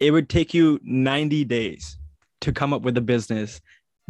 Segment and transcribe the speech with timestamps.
[0.00, 1.96] it would take you 90 days
[2.42, 3.60] to come up with a business,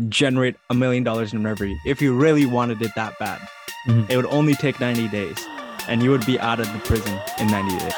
[0.09, 1.77] generate a million dollars in revenue.
[1.87, 3.41] If you really wanted it that bad,
[3.89, 4.11] Mhm.
[4.11, 5.37] it would only take 90 days
[5.89, 7.95] and you would be out of the prison in 90 days.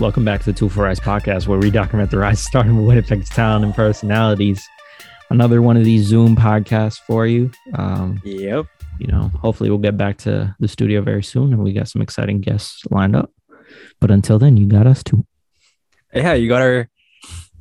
[0.00, 2.86] Welcome back to the Tool for Rise podcast, where we document the rise, starting with
[2.86, 4.68] Winnipeg's talent and personalities.
[5.34, 7.50] Another one of these Zoom podcasts for you.
[7.74, 8.66] Um, Yep.
[9.00, 12.00] you know, hopefully we'll get back to the studio very soon, and we got some
[12.00, 13.32] exciting guests lined up.
[14.00, 15.26] But until then, you got us too.
[16.14, 16.88] Yeah, you got our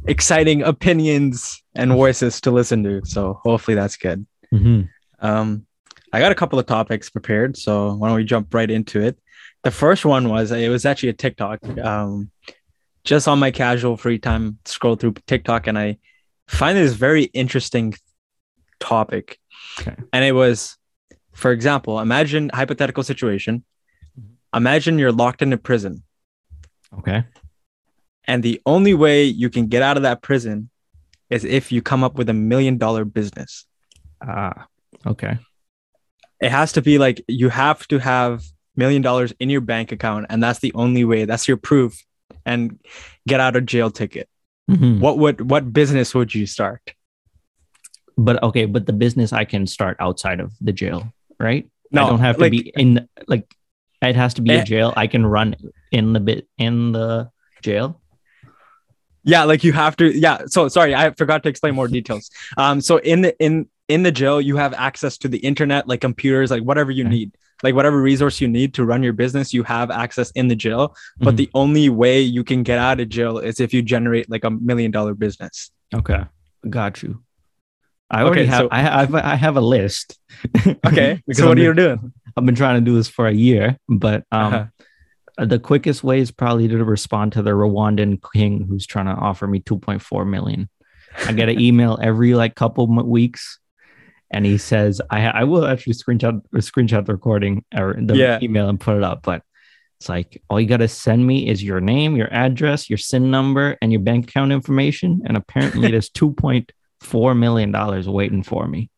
[0.05, 3.01] exciting opinions and voices to listen to.
[3.05, 4.23] So hopefully that's good.
[4.53, 4.89] Mhm.
[5.19, 5.65] Um,
[6.11, 9.17] I got a couple of topics prepared, so why don't we jump right into it?
[9.63, 11.57] The first one was it was actually a TikTok.
[11.79, 12.29] Um,
[13.03, 15.97] just on my casual free time, scroll through TikTok, and I
[16.47, 17.95] find this very interesting
[18.79, 19.39] topic.
[19.79, 19.95] Okay.
[20.11, 20.77] And it was,
[21.33, 23.63] for example, imagine hypothetical situation.
[24.55, 26.03] Imagine you're locked in a prison,
[26.99, 27.23] Okay.
[28.25, 30.69] and the only way you can get out of that prison
[31.31, 33.65] is if you come up with a million dollar business.
[34.21, 34.67] Ah.
[35.07, 35.37] okay.
[36.39, 38.43] it has to be like you have to have
[38.75, 42.03] million dollars in your bank account and that's the only way that's your proof
[42.45, 42.79] and
[43.27, 44.29] get out of jail ticket
[44.71, 44.99] Mhm.
[44.99, 46.93] what would what business would you start
[48.17, 51.67] But okay, but the business I can start outside of the jail, right?
[51.91, 53.45] no I don't have to like, be in like
[54.01, 54.63] it has to be a Eh.
[54.63, 54.93] jail.
[54.95, 55.55] I can run
[55.91, 57.29] in the bit in the
[57.61, 57.99] jail.
[59.25, 62.81] yeah like you have to yeah so sorry i forgot to explain more details um
[62.81, 66.51] so in the in in the jail you have access to the internet like computers
[66.51, 67.15] like whatever you Okay.
[67.17, 67.29] need
[67.63, 70.95] like whatever resource you need to run your business you have access in the jail
[71.19, 71.37] but Mhm.
[71.37, 74.49] the only way you can get out of jail is if you generate like a
[74.51, 76.23] million dollar business Okay,
[76.69, 77.21] got you.
[78.09, 78.61] I already Okay, have.
[78.63, 79.15] so- I have.
[79.15, 80.19] I have a list.
[80.85, 83.31] okay so what I've are you doing I've been trying to do this for a
[83.33, 85.45] year, but um, Uh-huh.
[85.45, 89.45] the quickest way is probably to respond to the Rwandan king who's trying to offer
[89.47, 90.67] me 2.4 million.
[91.27, 93.59] I get an email every like couple weeks,
[94.33, 98.39] and he says, "I I will actually screenshot screenshot the recording or the Yeah.
[98.41, 99.43] email and put it up." But
[99.99, 103.77] it's like all you gotta send me is your name, your address, your SIN number,
[103.81, 105.21] and your bank account information.
[105.25, 106.09] And apparently, there's
[107.01, 108.89] 2.4 million dollars waiting for me.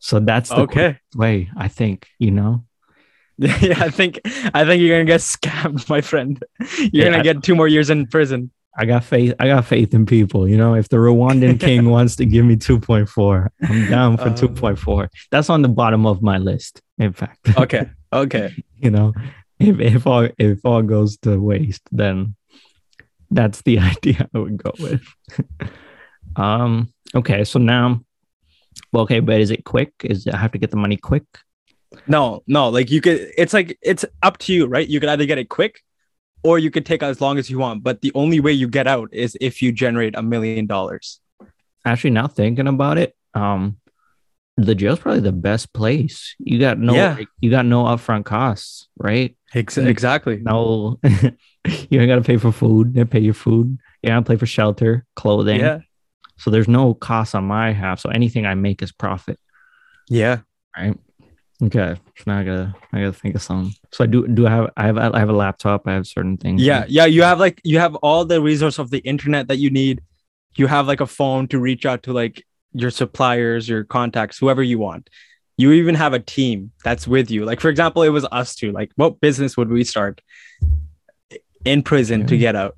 [0.00, 1.50] So that's the okay way.
[1.56, 2.64] I think you know.
[3.38, 4.20] yeah, I think
[4.54, 6.42] I think you're gonna get scammed, my friend.
[6.78, 8.50] You're Yeah, gonna I- get two more years in prison.
[8.78, 9.32] I got faith.
[9.40, 10.46] I got faith in people.
[10.46, 14.34] You know, if the Rwandan king wants to give me 2.4, I'm down for Um,
[14.34, 15.08] 2.4.
[15.30, 16.82] That's on the bottom of my list.
[16.98, 19.12] In fact, Okay, okay, you know,
[19.58, 22.34] if if all if all goes to waste, then
[23.30, 25.02] that's the idea I would go with.
[26.36, 26.92] um.
[27.14, 27.44] Okay.
[27.44, 28.00] So now,
[28.92, 29.92] well, okay, but is it quick?
[30.04, 31.24] Is I have to get the money quick?
[32.06, 33.32] no, no, like you could.
[33.38, 34.86] It's like it's up to you, right?
[34.86, 35.80] You could either get it quick,
[36.46, 37.82] or you could take as long as you want.
[37.82, 41.20] But the only way you get out is if you generate a million dollars.
[41.84, 43.78] Actually, now thinking about it, um,
[44.56, 46.34] the jail's probably the best place.
[46.38, 47.18] You got no, Yeah.
[47.40, 49.36] you got no upfront costs, right?
[49.54, 50.38] Ex- exactly.
[50.42, 52.94] No, you ain't got to pay for food.
[52.94, 53.78] They pay your food.
[54.02, 55.60] You don't pay for shelter, clothing.
[55.60, 55.80] Yeah,
[56.38, 58.00] So there's no cost on my half.
[58.00, 59.38] So anything I make is profit,
[60.08, 60.38] yeah.
[60.76, 60.96] right?
[61.62, 61.96] Okay.
[62.16, 63.72] So now I gotta, I gotta think of something.
[63.90, 65.86] So I do, do I have, I have, I have a laptop.
[65.86, 66.62] I have certain things.
[66.62, 69.70] Yeah, yeah, you have like you have all the resource of the internet that you
[69.70, 70.02] need.
[70.56, 74.62] You have like a phone to reach out to like your suppliers, your contacts, whoever
[74.62, 75.08] you want.
[75.56, 77.46] You even have a team that's with you.
[77.46, 78.72] Like for example, it was us two.
[78.72, 80.20] Like what business would we start
[81.64, 82.76] in prison to get out?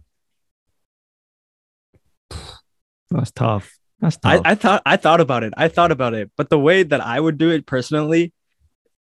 [3.10, 3.76] That's tough.
[3.98, 4.42] That's I, tough.
[4.44, 5.52] I thought I thought about it.
[5.56, 6.30] I thought about it.
[6.36, 8.32] But the way that I would do it personally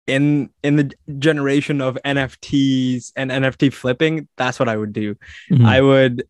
[0.08, 5.16] in in the generation of NFTs and NFT flipping, that's what I would do.
[5.52, 5.66] Mhm.
[5.66, 6.24] I would,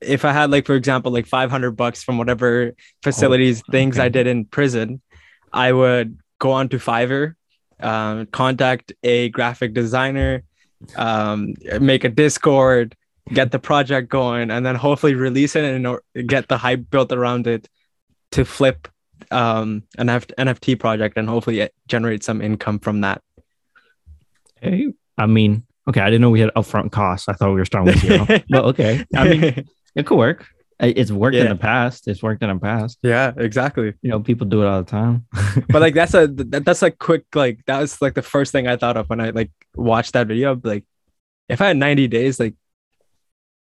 [0.00, 2.72] if I had like, for example, like 500 bucks from whatever
[3.02, 5.00] facilities, things I did in prison,
[5.52, 7.34] I would go on to Fiverr,
[7.80, 10.42] um, contact a graphic designer,
[10.96, 12.96] um, make a Discord,
[13.32, 17.46] get the project going, and then hopefully release it and get the hype built around
[17.46, 17.68] it
[18.32, 18.88] to flip
[19.30, 23.22] um, an F- NFT project and hopefully it generate some income from that.
[24.60, 26.00] Hey, I mean, okay.
[26.00, 27.28] I didn't know we had upfront costs.
[27.28, 28.26] I thought we were starting with zero.
[28.48, 29.04] but okay.
[29.14, 30.46] I mean, it could work.
[30.78, 32.06] It's worked in the past.
[32.06, 32.98] It's worked in the past.
[33.02, 33.94] yeah, exactly.
[34.02, 35.24] You know, people do it all the time.
[35.68, 38.66] but like that's a that, that's a quick like that was like the first thing
[38.68, 40.52] I thought of when I like watched that video.
[40.52, 40.84] I'd Like,
[41.48, 42.54] if I had 90 days, like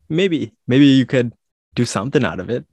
[0.09, 1.33] maybe maybe you could
[1.77, 2.67] do something out of it.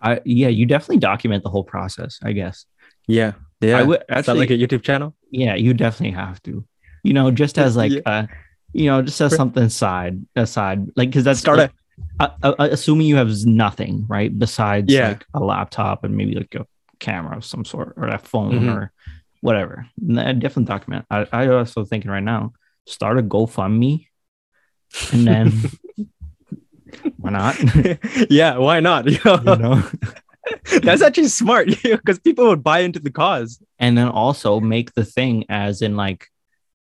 [0.00, 2.66] I yeah, you definitely document the whole process, I guess.
[3.06, 3.32] Yeah.
[3.60, 3.78] Yeah.
[3.78, 5.14] I would Is that actually like a YouTube channel?
[5.30, 6.64] yeah, you definitely have to.
[7.04, 8.00] You know, just as like Yeah.
[8.06, 8.26] uh
[8.74, 11.72] you know, just as something side aside, like because that's Start like,
[12.20, 15.08] uh, uh, assuming you have nothing right besides Yeah.
[15.08, 16.66] like a laptop and maybe like a
[17.00, 18.74] camera of some sort or a phone Mhm.
[18.76, 18.92] or
[19.40, 19.86] whatever.
[20.18, 21.06] A different document.
[21.10, 22.52] I I also thinking right now,
[22.86, 24.06] start a GoFundMe,
[25.12, 25.52] and then
[27.16, 27.56] why not?
[28.30, 29.06] yeah, why not?
[29.10, 29.82] you know.
[30.82, 33.60] That's actually smart because people would buy into the cause.
[33.78, 36.26] and then also make the thing as in like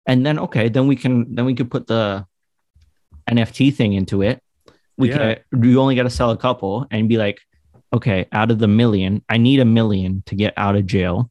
[0.05, 2.25] and then okay then we can then we could put the
[3.29, 4.41] nft thing into it
[4.97, 5.35] we Yeah.
[5.51, 7.39] could you only got to sell a couple and be like
[7.93, 11.29] okay out of the million i need a million to get out of jail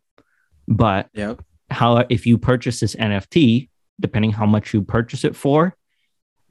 [0.69, 1.41] but Yep.
[1.71, 3.69] how if you purchase this nft
[3.99, 5.75] depending how much you purchase it for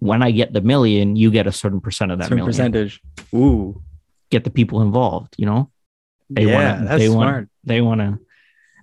[0.05, 3.01] when i get the million you get a certain percent of that Certain million percentage.
[3.33, 3.81] Ooh.
[4.31, 5.69] get the people involved you know
[6.29, 7.49] They yeah, wanna- that's they smart.
[7.63, 8.19] they want to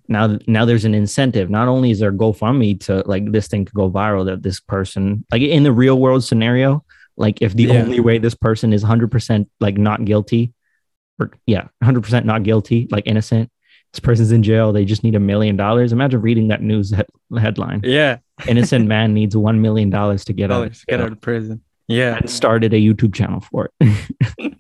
[0.09, 3.75] now now there's an incentive not only is there gofundme to like this thing could
[3.75, 6.85] go viral that this person like in the real world scenario
[7.17, 7.83] like if the Yeah.
[7.83, 10.53] only way this person is 100% like not guilty
[11.21, 13.51] or yeah 100% not guilty like innocent
[13.93, 17.39] this person's in jail they just need a million dollars imagine reading that news he-
[17.39, 18.19] headline Yeah.
[18.49, 21.63] Innocent man needs 1 million dollars to get out, to get out of prison.
[21.89, 22.17] Yeah.
[22.17, 23.89] and started a youtube channel for it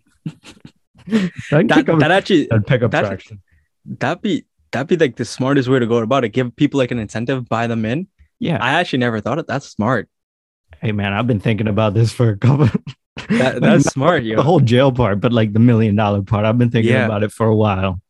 [1.07, 3.43] that, That, that actually that'd pick up that- traction
[3.85, 6.31] that'd be that'd be like the smartest way to go about it.
[6.31, 8.07] Give people like an incentive, buy them in.
[8.39, 9.47] yeah I actually never thought it.
[9.47, 10.09] That's smart.
[10.81, 12.69] hey man i've been thinking about this for a couple
[13.29, 16.71] That, that's smart, the whole jail part but like the million dollar part i've been
[16.71, 17.05] thinking Yeah.
[17.05, 18.01] about it for a while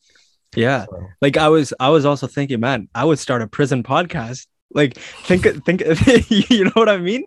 [0.55, 0.85] Yeah.
[1.21, 4.47] Like I was I was also thinking, man, I would start a prison podcast.
[4.75, 5.83] Like think think
[6.31, 7.25] you know what I mean?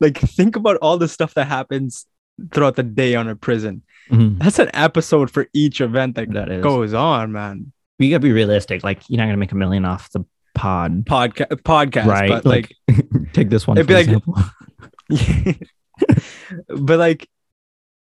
[0.00, 2.06] Like think about all the stuff that happens
[2.52, 3.82] throughout the day on a prison.
[4.10, 4.38] Mhm.
[4.38, 7.72] That's an episode for each event that that is goes on, man.
[7.98, 10.24] you gotta be realistic like you're not gonna make a million off the
[10.54, 12.72] pod Podcast podcast, right but like
[13.32, 14.22] take this one It'd for be
[15.10, 15.58] like-
[16.68, 17.28] but like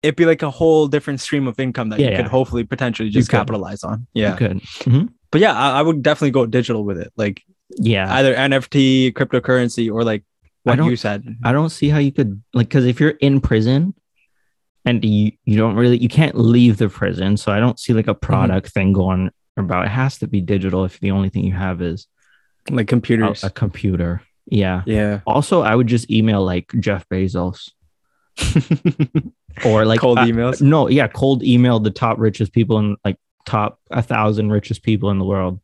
[0.02, 3.08] it'd be like a whole different stream of income that Yeah, you could hopefully potentially
[3.08, 3.36] just could.
[3.38, 4.06] capitalize on.
[4.14, 4.36] Yeah.
[4.36, 5.08] good Mhm.
[5.30, 7.12] But yeah, I, I would definitely go digital with it.
[7.16, 10.24] Like yeah either NFT, cryptocurrency, or like
[10.62, 11.24] what you said.
[11.44, 13.94] I don't see how you could like because if you're in prison
[14.84, 18.06] and you you don't really you can't leave the prison, so I don't see like
[18.08, 19.86] a product thing going about.
[19.86, 22.06] It has to be digital if the only thing you have is
[22.70, 23.44] Like a, computers.
[23.44, 24.22] a computer.
[24.46, 24.82] Yeah.
[24.84, 25.20] yeah.
[25.26, 27.70] Also, I would just email like Jeff Bezos
[29.64, 30.60] or like Cold uh, emails.
[30.60, 35.10] no, yeah, cold email the top richest people in like top a thousand richest people
[35.10, 35.60] in the world.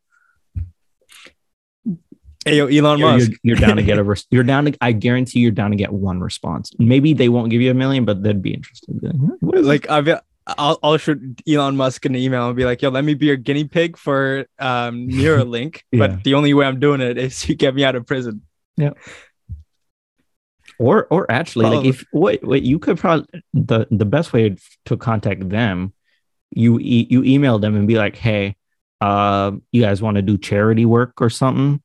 [2.44, 3.30] Hey, yo, Elon You're, Musk.
[3.30, 5.76] you're, you're down to get a res- you're down to I guarantee you're down to
[5.76, 6.72] get one response.
[6.78, 9.00] Maybe they won't give you a million, but they'd be interested.
[9.00, 10.08] Be like, "Hmm, like I've
[10.46, 13.36] I'll, I'll shoot Elon Musk an email and be like, yo, let me be your
[13.36, 15.82] guinea pig for um Neuralink.
[15.92, 16.06] Yeah.
[16.06, 18.42] But the only way I'm doing it is you get me out of prison.
[18.76, 18.92] Yeah.
[20.78, 24.96] Or or actually like if what what you could probably the the best way to
[24.96, 25.92] contact them
[26.50, 28.56] you e- you email them and be like hey
[29.02, 31.82] uh you guys want to do charity work or something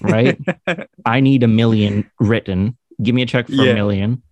[0.00, 0.38] right?
[1.04, 2.76] I need a million written.
[3.02, 3.72] Give me a check for Yeah.
[3.72, 4.22] a million.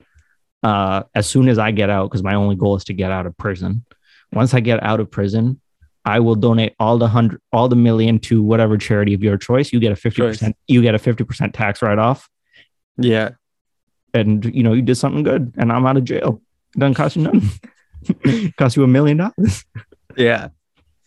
[0.62, 3.26] Uh as soon as i get out because my only goal is to get out
[3.26, 3.84] of prison.
[4.32, 5.60] Once i get out of prison
[6.06, 9.72] i will donate all the hundred all the million to whatever charity of your choice.
[9.72, 12.28] You get a 50% you get a 50% tax write-off.
[12.96, 13.30] Yeah.
[14.14, 16.40] and you know you did something good and i'm out of jail.
[16.74, 17.42] It doesn't cost you nothing.
[18.58, 19.64] Cost you a million dollars.
[20.16, 20.48] Yeah.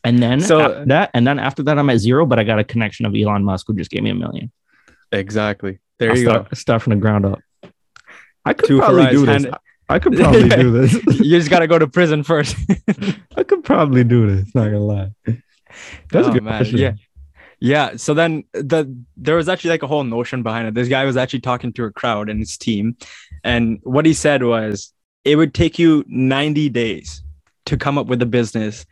[0.08, 2.60] And then So- after that and then after that i'm at zero but i got
[2.60, 4.52] a connection of elon musk who just gave me a million
[5.12, 5.80] Exactly.
[6.00, 7.40] There I'll you start, start from the ground up
[8.46, 9.46] i could Two probably do this
[9.90, 12.56] i could probably do this you just gotta go to prison first.
[13.38, 15.12] i could probably do this not gonna lie
[16.12, 16.94] that's Oh, a good man, question yeah.
[17.60, 17.96] Yeah.
[17.96, 18.82] So then the
[19.16, 20.76] there was actually like a whole notion behind it.
[20.76, 22.98] This guy was actually talking to a crowd and his team.
[23.44, 24.94] And what he said was
[25.26, 27.24] it would take you 90 days
[27.66, 28.86] to come up with a business,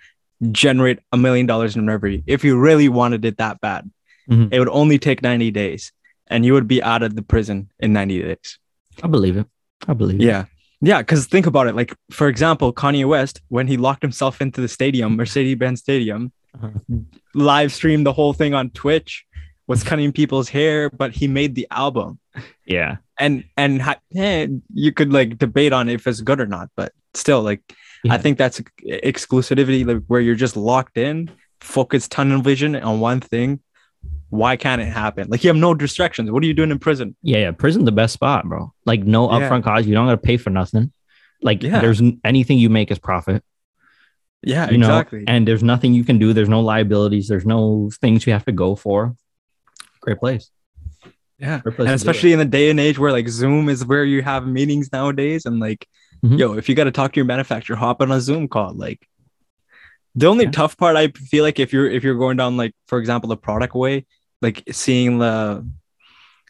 [0.51, 2.21] generate a million dollars in revenue.
[2.27, 3.89] If you really wanted it that bad,
[4.29, 4.49] Mhm.
[4.51, 5.91] it would only take 90 days
[6.27, 8.57] and you would be out of the prison in 90 days.
[9.03, 9.45] i believe it
[9.87, 10.45] i believe it Yeah.
[10.81, 11.01] Yeah.
[11.03, 11.75] Cause think about it.
[11.75, 16.31] Like, for example, Kanye West, when he locked himself into the stadium, Mercedes Benz Stadium,
[16.55, 16.69] Uh-huh.
[17.33, 19.25] live streamed the whole thing on Twitch,
[19.67, 22.19] was cutting people's hair, but he made the album.
[22.65, 23.81] yeah And, and
[24.15, 27.61] eh, you could like debate on if it's good or not, but still, like,
[28.05, 28.13] Yeah.
[28.13, 31.29] I think that's exclusivity, like where you're just locked in,
[31.61, 33.59] focused tunnel vision on one thing.
[34.29, 35.27] Why can't it happen?
[35.29, 36.29] Like, you have no distractions.
[36.29, 37.15] What are you doing in prison?
[37.23, 39.49] yeah yeah prison's the best spot bro like no Yeah.
[39.49, 40.91] upfront cost you don't gotta pay for nothing
[41.41, 41.79] like Yeah.
[41.79, 43.43] there's anything you make is profit
[44.43, 45.23] Yeah, you know, exactly.
[45.27, 46.33] and there's nothing you can do.
[46.33, 47.27] There's no liabilities.
[47.27, 49.15] There's no things you have to go for.
[50.01, 50.51] Great place.
[51.39, 51.59] yeah.
[51.61, 54.21] Great place And especially in the day and age where like Zoom is where you
[54.21, 55.87] have meetings nowadays, and like,
[56.25, 56.39] Mhm.
[56.39, 58.73] yo, if you got to talk to your manufacturer, hop on a Zoom call.
[58.73, 59.07] Like,
[60.15, 60.51] the only Yeah.
[60.51, 63.37] tough part I feel like if you're if you're going down like, for example, the
[63.37, 64.05] product way,
[64.41, 65.65] like seeing the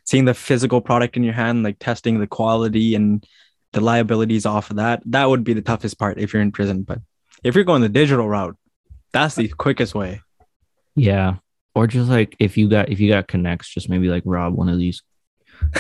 [0.04, 3.26] seeing the physical product in your hand, like testing the quality and
[3.74, 6.84] the liabilities off of that, that would be the toughest part if you're in prison.
[6.84, 7.00] But
[7.44, 8.56] if you're going the digital route,
[9.12, 10.22] that's the quickest way.
[10.96, 11.38] Yeah.
[11.74, 14.70] Or just like if you got if you got connects, just maybe like rob one
[14.70, 15.02] of these.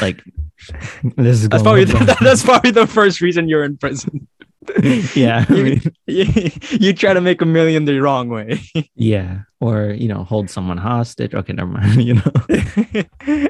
[0.02, 0.24] Like
[1.18, 4.28] this is That's probably the, that's probably the first reason you're in prison.
[5.16, 5.46] yeah.
[5.48, 8.62] I You- mean, you, you try to make a million the wrong way.
[8.96, 9.42] yeah.
[9.60, 11.34] Or you know, hold someone hostage.
[11.36, 12.04] Okay, never mind.
[12.04, 13.48] You know.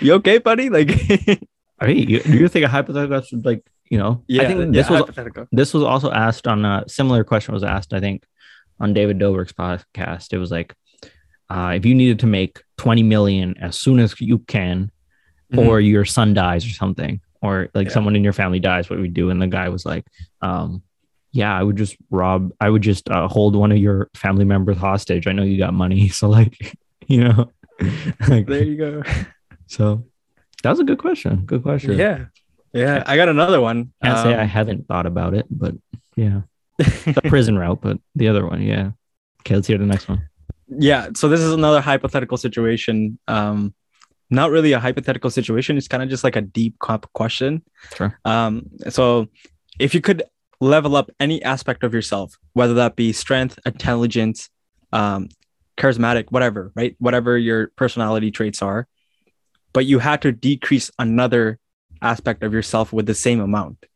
[0.00, 0.68] you okay, buddy?
[0.70, 0.90] Like,
[1.80, 4.22] I mean, you, do you think a hypothetical should like you know?
[4.30, 5.46] I think this was hypothetical.
[5.52, 8.24] this was also asked on a similar question was asked, I think,
[8.80, 10.32] on David Dobrik's podcast.
[10.32, 10.74] It was like,
[11.50, 14.90] uh, if you needed to make 20 million as soon as you can,
[15.56, 17.92] or your son dies or something, or like Yeah.
[17.92, 19.30] someone in your family dies, what would we do?
[19.30, 20.04] And the guy was like,
[20.42, 20.82] um,
[21.32, 24.76] yeah, I would just rob, I would just uh, hold one of your family members
[24.78, 25.26] hostage.
[25.26, 26.08] I know you got money.
[26.18, 26.76] So, like,
[27.06, 27.50] you know,
[28.28, 29.02] like, there you go.
[29.66, 30.04] so
[30.62, 31.44] that was a good question.
[31.46, 31.96] Good question.
[31.96, 32.26] Yeah,
[32.72, 33.02] yeah.
[33.06, 33.92] I got another one.
[34.02, 35.74] Can't say I Um, haven't thought about it, but
[36.16, 36.40] yeah.
[36.78, 38.90] the prison route, but the other one, yeah.
[39.42, 40.28] Okay, let's hear the next one.
[40.68, 43.72] yeah so this is another hypothetical situation um
[44.30, 45.76] not really a hypothetical situation.
[45.76, 47.62] It's kind of just like a deep comp question.
[47.94, 48.18] Sure.
[48.24, 49.28] um so
[49.78, 50.22] if you could
[50.60, 54.50] level up any aspect of yourself whether that be strength intelligence
[54.92, 55.28] um
[55.76, 56.96] charismatic whatever right?
[56.98, 58.88] Whatever your personality traits are
[59.72, 61.58] but you had to decrease another
[62.02, 63.86] aspect of yourself with the same amount.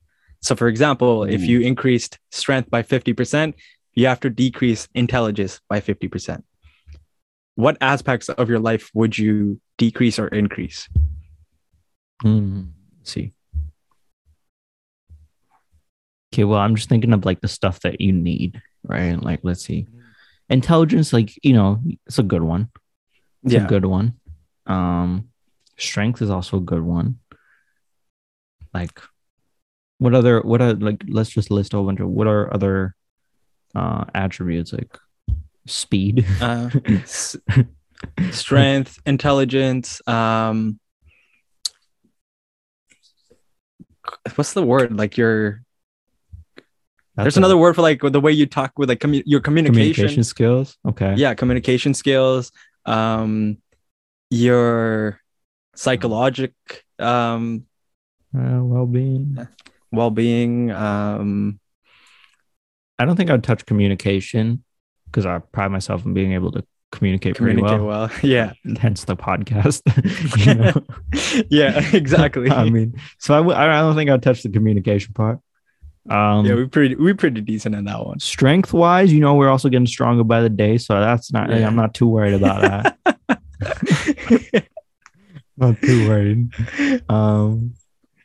[0.41, 3.55] So for example if you increased strength by 50%
[3.95, 6.43] you have to decrease intelligence by 50%
[7.55, 10.89] what aspects of your life would you decrease or increase?
[12.99, 13.33] Let's see.
[16.33, 19.21] Okay, well, I'm just thinking of like the stuff that you need, right?
[19.23, 19.87] Like, let's see.
[20.49, 22.71] Intelligence, like, you know, it's a good one.
[23.45, 24.15] It's a good one.
[24.67, 25.29] Um,
[25.77, 27.19] strength is also a good one.
[28.73, 29.01] Like,
[29.99, 32.95] what other, what are, like, let's just list a whole bunch of what are other
[33.75, 34.99] uh attributes like
[35.67, 36.27] speed?
[36.41, 37.37] Uh, s-
[38.31, 40.01] strength, intelligence.
[40.09, 40.79] Um,
[44.35, 44.97] what's the word?
[44.97, 45.63] Like your
[47.17, 49.41] That's there's a- another word for like the way you talk with like commu- your
[49.41, 49.75] communication.
[49.95, 50.79] communication skills.
[50.87, 51.15] Okay.
[51.17, 52.53] Yeah, communication skills.
[52.85, 53.59] Um,
[54.31, 55.21] your
[55.75, 56.53] psychologic
[56.99, 57.65] um
[58.37, 59.39] Uh, well-being.
[59.91, 60.71] well-being.
[60.71, 61.59] Um,
[62.99, 64.65] I don't think I'd touch communication
[65.13, 68.09] because I pride myself in being able to communicate, pretty communicate well.
[68.09, 68.19] well.
[68.23, 69.83] Yeah, Hence the podcast.
[71.51, 72.51] yeah, exactly.
[72.51, 75.39] I mean, so I w- I don't think I'd touch the communication part.
[76.11, 78.19] Um, yeah, we're pretty we're pretty decent in that one.
[78.19, 81.51] strength wise, you know, we're also getting stronger by the day, so that's not.
[81.51, 81.67] Yeah.
[81.67, 82.99] I'm not too worried about that.
[85.57, 86.51] not too worried.
[87.09, 87.75] Um,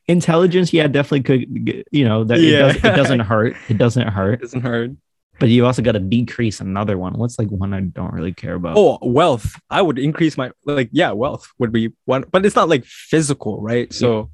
[0.07, 1.85] intelligence, yeah, definitely could.
[1.91, 2.69] You know, that Yeah.
[2.69, 3.55] it, does, it doesn't hurt.
[3.69, 4.43] It doesn't hurt.
[4.43, 4.97] Isn't hard.
[5.39, 7.13] But you also got to decrease another one.
[7.13, 8.75] What's like one I don't really care about?
[8.77, 9.55] Oh, wealth.
[9.69, 13.61] I would increase my like yeah, wealth would be one, but it's not like physical,
[13.61, 13.91] right?
[13.93, 14.31] So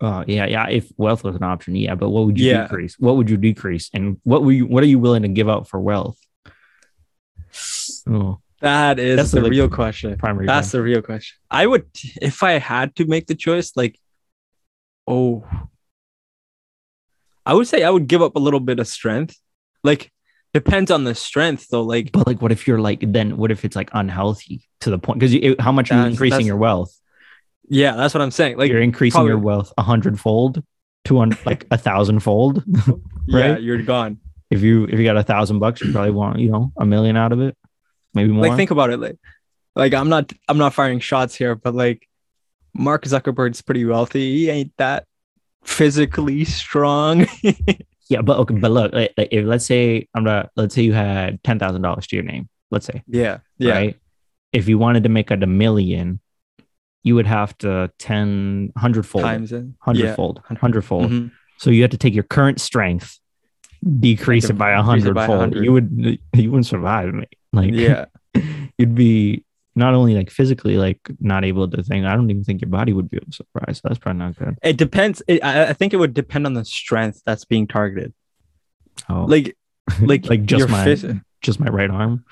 [0.00, 0.68] Uh, yeah, yeah.
[0.68, 1.94] If wealth was an option, yeah.
[1.94, 2.62] But what would you Yeah.
[2.64, 2.98] decrease?
[2.98, 3.88] What would you decrease?
[3.94, 4.66] And what were you?
[4.66, 6.18] What are you willing to give up for wealth?
[8.06, 10.16] Oh, that is That's the real question.
[10.18, 10.46] primary.
[10.46, 11.36] That's the real question.
[11.50, 11.86] I would
[12.20, 13.98] if I had to make the choice, like
[15.06, 15.44] oh
[17.46, 19.36] I would say I would give up a little bit of strength.
[19.82, 20.10] Like
[20.54, 21.82] depends on the strength though.
[21.82, 23.00] Like but like, what if you're like?
[23.02, 25.18] Then what if it's like unhealthy to the point?
[25.18, 26.98] Because how much are you increasing your wealth?
[27.68, 28.56] yeah, that's what I'm saying.
[28.56, 30.62] Like you're increasing your wealth a hundredfold,
[31.04, 32.62] two hundred, like a thousandfold.
[33.26, 33.62] yeah, right?
[33.62, 34.18] you're gone.
[34.50, 37.16] if you if you got a thousand bucks, you probably want you know a million
[37.16, 37.56] out of it,
[38.14, 38.46] maybe more.
[38.46, 38.98] Like think about it.
[38.98, 39.18] Like
[39.74, 42.08] like I'm not I'm not firing shots here, but like
[42.74, 44.38] Mark Zuckerberg's pretty wealthy.
[44.38, 45.06] He ain't that
[45.64, 47.26] physically strong.
[48.08, 50.92] yeah, but okay, but look, like, like, if let's say I'm not, let's say you
[50.92, 53.38] had ten thousand dollars to your name, let's say, yeah.
[53.58, 53.72] Yeah.
[53.72, 54.00] right?
[54.52, 56.20] If you wanted to make it a million,
[57.02, 59.62] you would have to 10, 100 fold, Times it.
[59.64, 60.14] 100 Yeah.
[60.14, 61.10] fold, 100 fold.
[61.10, 61.30] Mhm.
[61.58, 63.18] So you have to take your current strength,
[64.00, 65.64] decrease it by a decrease it hundred 100.
[65.64, 67.36] You would you wouldn't survive, mate.
[67.52, 68.06] Like Yeah.
[68.78, 69.43] you'd be
[69.76, 72.06] not only like physically like not able to think.
[72.06, 73.76] I don't even think your body would be able to survive.
[73.76, 74.56] So that's probably not good.
[74.62, 75.22] It depends.
[75.26, 78.12] It, I, I think it would depend on the strength that's being targeted.
[79.08, 79.56] Oh, Like
[80.00, 81.06] like like just my fist-
[81.42, 82.24] just my right arm.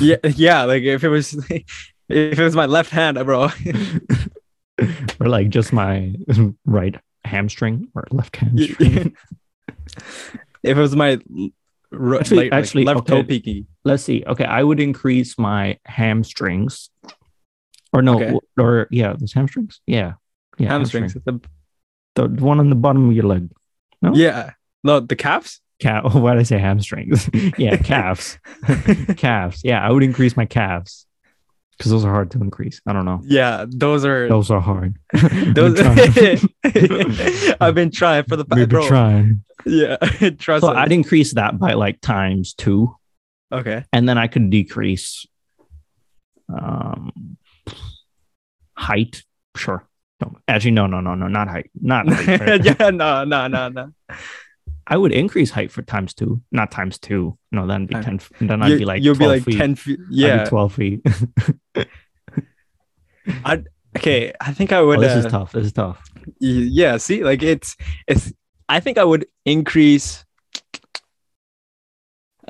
[0.00, 3.48] yeah yeah like if it was if it was my left hand bro
[5.20, 6.14] or like just my
[6.66, 9.16] right hamstring or left hamstring.
[10.62, 11.18] if it was my
[11.92, 14.24] ro- Actually- like, like actually, left toe peaky Let's see.
[14.26, 16.90] Okay, I would increase my hamstrings.
[17.92, 18.32] Or no, Okay.
[18.58, 19.80] or yeah, those hamstrings.
[19.86, 20.14] Yeah.
[20.58, 20.68] Yeah.
[20.68, 21.42] hamstrings hamstring.
[22.14, 23.50] The one on the bottom of your leg.
[24.02, 24.14] No?
[24.14, 24.50] yeah
[24.84, 26.14] no the calves Calf.
[26.14, 27.28] Why did I say hamstrings?
[27.58, 28.38] yeah, calves.
[29.16, 29.60] calves.
[29.64, 31.06] Yeah, I would increase my calves
[31.76, 32.80] because those are hard to increase.
[32.86, 33.20] I don't know.
[33.24, 34.96] yeah those are Those are hard.
[35.12, 35.80] those
[37.60, 38.58] I've been trying for the past.
[38.58, 39.44] We've bro been trying.
[39.66, 39.96] yeah
[40.38, 40.76] trust So us.
[40.76, 42.94] I'd increase that by like times two,
[43.52, 45.26] okay and then I could decrease
[46.48, 47.36] um
[48.76, 49.22] height.
[49.56, 49.86] Sure.
[50.20, 51.70] No, actually, no, no, no, no, not height.
[51.80, 52.64] Not height.
[52.64, 53.92] yeah no no no no
[54.86, 57.38] I would increase height for times two, not times two.
[57.52, 58.20] No, that'd be Uh, ten.
[58.40, 59.56] Then I'd be like you'll be like feet.
[59.58, 61.00] 10 feet I'd yeah be twelve feet.
[63.96, 65.52] okay i think i oh, would this uh, is tough.
[65.52, 66.02] This is tough.
[66.40, 67.76] yeah see like it's
[68.08, 68.32] it's
[68.68, 70.24] i think i would increase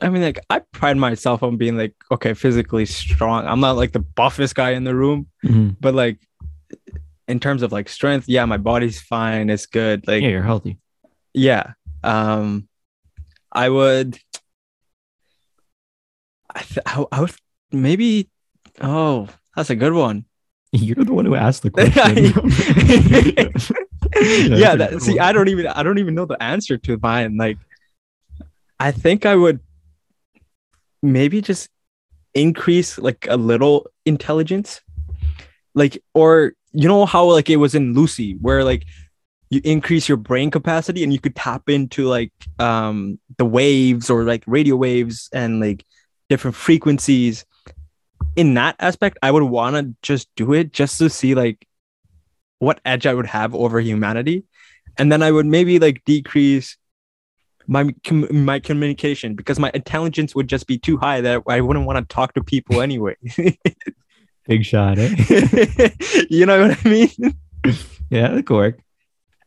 [0.01, 3.93] i mean like i pride myself on being like okay physically strong i'm not like
[3.93, 5.77] the buffest guy in the room Mhm.
[5.81, 6.19] but like
[7.29, 10.79] in terms of like strength yeah my body's fine it's good like Yeah, you're healthy.
[11.35, 11.73] yeah
[12.03, 12.69] um
[13.53, 14.19] i would
[16.55, 17.35] i th- I, I would
[17.71, 18.31] maybe
[18.81, 20.25] oh that's a good one.
[20.73, 22.33] You're the one who asked the question.
[24.59, 24.75] yeah.
[24.77, 27.59] That, see i don't even i don't even know the answer to mine like
[28.81, 29.61] i think i would
[31.03, 31.69] maybe just
[32.35, 34.81] increase like a little intelligence.
[35.75, 38.85] Like or you know how like it was in lucy where like
[39.53, 44.25] you increase your brain capacity and you could tap into like um the waves or
[44.25, 45.85] like radio waves and like
[46.29, 47.45] different frequencies
[48.37, 51.67] in that aspect i would want to just do it just to see like
[52.59, 54.45] what edge i would have over humanity
[54.97, 56.77] and then i would maybe like decrease
[57.67, 61.87] my com- my communication because my intelligence would just be too high that i wouldn't
[61.87, 63.15] want to talk to people anyway
[64.49, 65.15] Big shot, eh?
[66.29, 67.37] you know what i mean
[68.11, 68.81] yeah, that could work.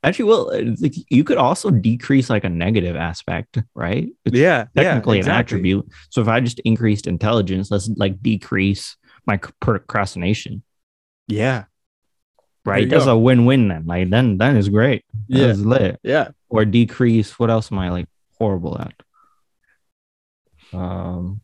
[0.06, 4.08] Actually, well, like you could also decrease like a negative aspect, right?
[4.24, 5.88] It's yeah technically yeah, an attribute.
[6.10, 10.64] So if I just increased intelligence, let's like decrease my procrastination,
[11.28, 11.66] yeah
[12.66, 12.90] right?
[12.90, 13.14] That's go.
[13.14, 13.86] a win-win then.
[13.86, 15.06] Like then, then is great.
[15.28, 15.54] Yeah.
[15.54, 16.00] Lit.
[16.04, 17.38] yeah Or decrease.
[17.40, 18.94] What else am I like horrible at?
[20.78, 21.42] Um,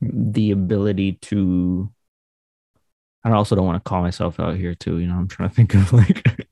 [0.00, 1.90] the ability to.
[3.24, 4.98] I also don't want to call myself out here too.
[4.98, 6.48] You know, I'm trying to think of like.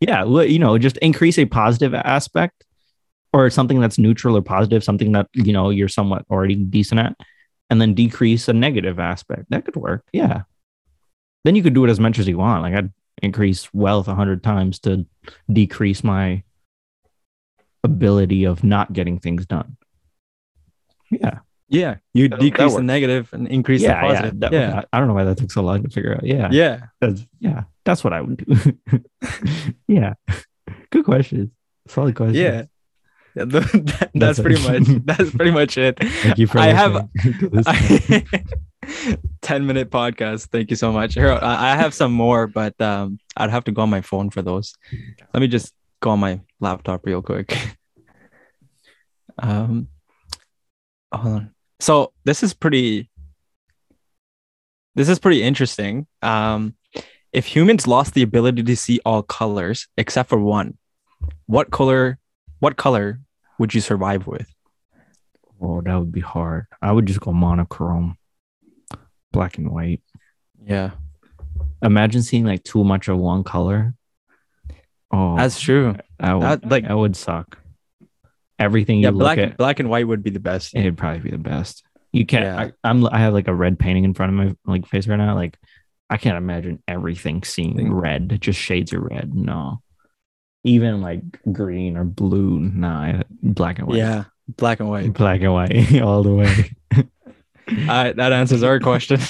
[0.00, 2.64] yeah, you know, just increase a positive aspect
[3.32, 7.16] or something that's neutral or positive, something that you know you're somewhat already decent at,
[7.70, 9.44] and then decrease a negative aspect.
[9.50, 10.04] That could work.
[10.12, 10.42] Yeah.
[11.44, 12.62] Then you could do it as much as you want.
[12.62, 12.92] Like I'd
[13.22, 15.06] increase wealth a hundred times to
[15.52, 16.42] decrease my
[17.84, 19.76] ability of not getting things done.
[21.10, 21.40] Yeah.
[21.68, 24.80] Yeah you That- that decrease the negative and increase yeah, the positive yeah, that- yeah
[24.92, 26.24] I, I don't know why that took so long to figure out.
[26.24, 26.48] Yeah.
[26.50, 27.64] yeah That's, yeah.
[27.84, 29.02] That's what I would do.
[29.88, 30.14] yeah.
[30.90, 31.52] Good question.
[31.86, 32.36] Solid question.
[32.36, 32.64] yeah
[33.34, 36.66] Yeah, th- that- That's that's pretty much that's pretty much it Thank you for I
[36.72, 37.08] have-
[37.52, 38.26] listening
[39.42, 43.18] 10 minute podcast thank you so much here I, I have some more but um
[43.36, 44.72] i'd have to go on my phone for those
[45.34, 47.52] let me just go on my laptop real quick
[49.38, 49.88] um
[51.12, 53.08] hold on so this is pretty
[54.94, 56.74] this is pretty interesting um
[57.32, 60.76] if humans lost the ability to see all colors except for one
[61.46, 62.18] what color
[62.60, 63.20] what color
[63.58, 64.48] would you survive with
[65.60, 66.66] oh, that would be hard.
[66.80, 68.16] I would just go monochrome,
[69.32, 70.00] black and white.
[70.64, 70.92] yeah
[71.82, 73.94] Imagine seeing like too much of one color.
[75.10, 77.58] Oh, that's true that would, that, like- that would suck.
[78.58, 81.20] Everything you yeah look black at, black and white would be the best it'd probably
[81.20, 81.84] be the best.
[82.12, 82.44] You can't.
[82.44, 82.58] Yeah.
[82.58, 83.06] I, I'm.
[83.06, 85.34] I have like a red painting in front of my like face right now.
[85.34, 85.56] Like,
[86.10, 89.34] I can't imagine everything seeing Thing- red, just shades of red.
[89.34, 89.82] No,
[90.64, 91.20] even like
[91.52, 92.58] green or blue.
[92.60, 93.98] Nah, black and white.
[93.98, 94.24] yeah
[94.56, 96.70] black and white black and white all the way.
[96.96, 97.04] all
[97.86, 99.18] right that answers our question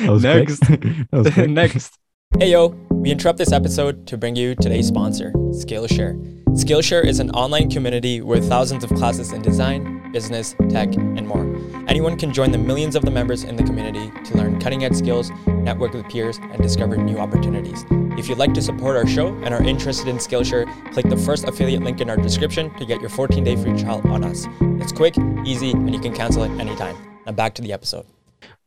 [0.00, 0.48] That was quick.
[0.48, 1.50] next That was quick.
[1.50, 1.98] next
[2.38, 6.39] Hey yo, we interrupt this episode to bring you today's sponsor, Skillshare.
[6.54, 11.44] Skillshare is an online community with thousands of classes in design, business, tech, and more.
[11.86, 14.96] Anyone can join the millions of the members in the community to learn cutting edge
[14.96, 17.84] skills, network with peers, and discover new opportunities.
[18.18, 21.44] If you'd like to support our show and are interested in Skillshare, click the first
[21.44, 24.46] affiliate link in our description to get your 14 day free trial on us.
[24.80, 25.14] It's quick,
[25.46, 26.96] easy, and you can cancel it anytime.
[27.26, 28.06] Now back to the episode.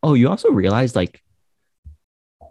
[0.02, 1.22] Oh, you also realize like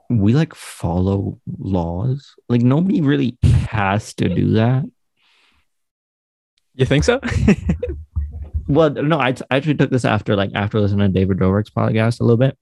[0.10, 2.36] we like follow laws.
[2.50, 4.86] Like nobody really has to do that.
[6.76, 7.20] You think so?
[8.66, 11.70] Well, no, I, t- I actually took this after like after listening to David Dobrik's
[11.70, 12.58] podcast a little bit.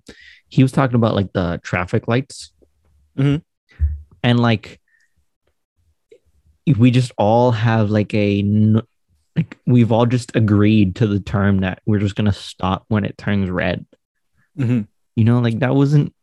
[0.50, 2.52] He was talking about like the traffic lights,
[3.16, 3.44] Mhm.
[4.24, 4.82] and like
[6.78, 8.44] we just all have like a
[9.36, 13.18] like we've all just agreed to the term that we're just gonna stop when it
[13.18, 13.86] turns red.
[14.58, 14.88] Mhm.
[15.16, 16.14] You know, like that wasn't.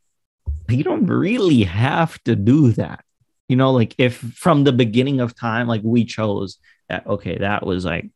[0.68, 3.05] You don't really have to do that.
[3.48, 7.07] You know, like if from the beginning of time, like we chose that.
[7.07, 8.11] Okay, that was like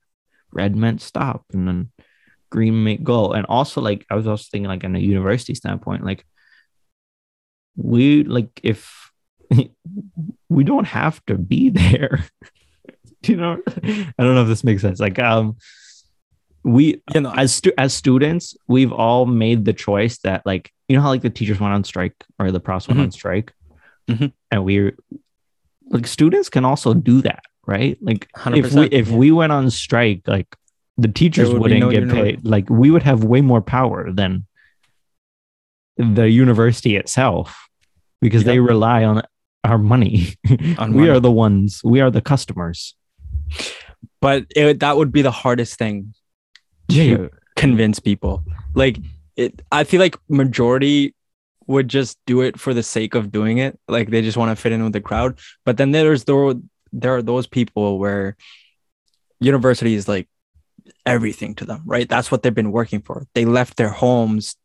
[0.53, 1.91] red meant stop, and then
[2.51, 3.33] green meant go.
[3.33, 6.25] And also, like I was also thinking, like in a university standpoint, like
[7.77, 9.11] we like if
[10.49, 12.25] we don't have to be there.
[13.25, 13.63] You know?
[13.85, 14.99] I don't know if this makes sense.
[14.99, 15.57] Like, um,
[16.65, 20.97] we You know, as stu- as students, we've all made the choice that like you
[20.97, 23.05] know how like the teachers went on strike or the profs went Mhm.
[23.05, 23.53] on strike,
[24.11, 24.33] Mhm.
[24.51, 24.91] and we
[25.91, 27.99] like students can also do that, right?
[28.01, 29.17] Like if we 100%, if yeah.
[29.17, 30.55] we went on strike, like
[30.97, 32.37] the teachers would wouldn't no get university.
[32.37, 32.47] paid.
[32.47, 34.47] Like we would have way more power than
[35.97, 37.69] the university itself
[38.21, 39.23] because they rely on
[39.65, 40.35] our money.
[40.79, 41.09] On we money.
[41.09, 41.81] are the ones.
[41.85, 42.95] We are the customers.
[44.21, 46.15] but it, that would be the hardest thing
[46.89, 48.45] to convince people.
[48.75, 48.99] Like
[49.37, 51.15] it, I feel like majority
[51.67, 53.79] would just do it for the sake of doing it.
[53.89, 55.39] Like they just want to fit in with the crowd.
[55.65, 58.37] But then there's the there are those people where
[59.41, 60.29] university is like
[61.07, 62.09] everything to them, right?
[62.09, 63.27] That's what they've been working for.
[63.35, 64.57] They left their homes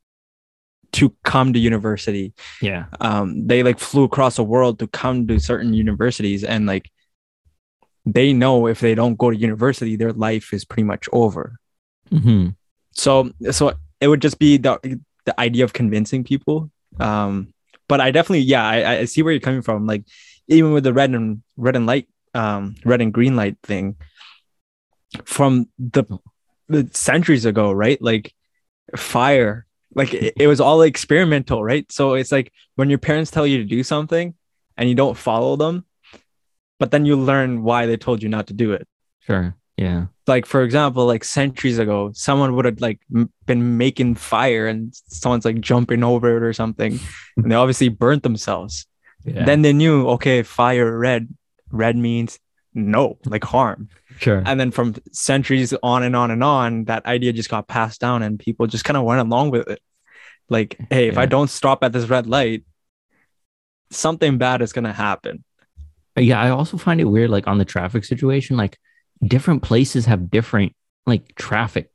[0.93, 2.33] to come to university.
[2.61, 2.85] Yeah.
[2.99, 6.89] Um, they like flew across the world to come to certain universities and like
[8.05, 11.59] they know if they don't go to university, their life is pretty much over
[12.09, 12.49] hmm
[12.91, 17.53] so so it would just be the the idea of convincing people um
[17.87, 20.03] but i definitely yeah i i see where you're coming from like
[20.47, 23.95] even with the red and red and light um red and green light thing
[25.25, 26.03] from the,
[26.67, 28.33] the centuries ago right like
[28.95, 33.47] fire like it, it was all experimental right so it's like when your parents tell
[33.47, 34.33] you to do something
[34.77, 35.85] and you don't follow them
[36.79, 38.87] but then you learn why they told you not to do it
[39.21, 39.55] Sure.
[39.77, 40.05] Yeah.
[40.27, 44.93] like for example like centuries ago someone would have like m- been making fire and
[45.07, 46.99] someone's like jumping over it or something
[47.37, 48.85] and they obviously burnt themselves
[49.25, 49.43] Yeah.
[49.45, 51.27] then they knew okay fire red
[51.71, 52.39] red means
[52.73, 54.43] no like harm sure.
[54.45, 58.21] and then from centuries on and on and on that idea just got passed down
[58.21, 59.79] and people just kind of went along with it
[60.49, 62.63] like hey if i don't stop at this red light
[63.89, 65.43] something bad is going to happen
[66.19, 66.41] yeah.
[66.41, 68.79] I also find it weird, like on the traffic situation, like
[69.23, 70.73] different places have different
[71.05, 71.91] like traffic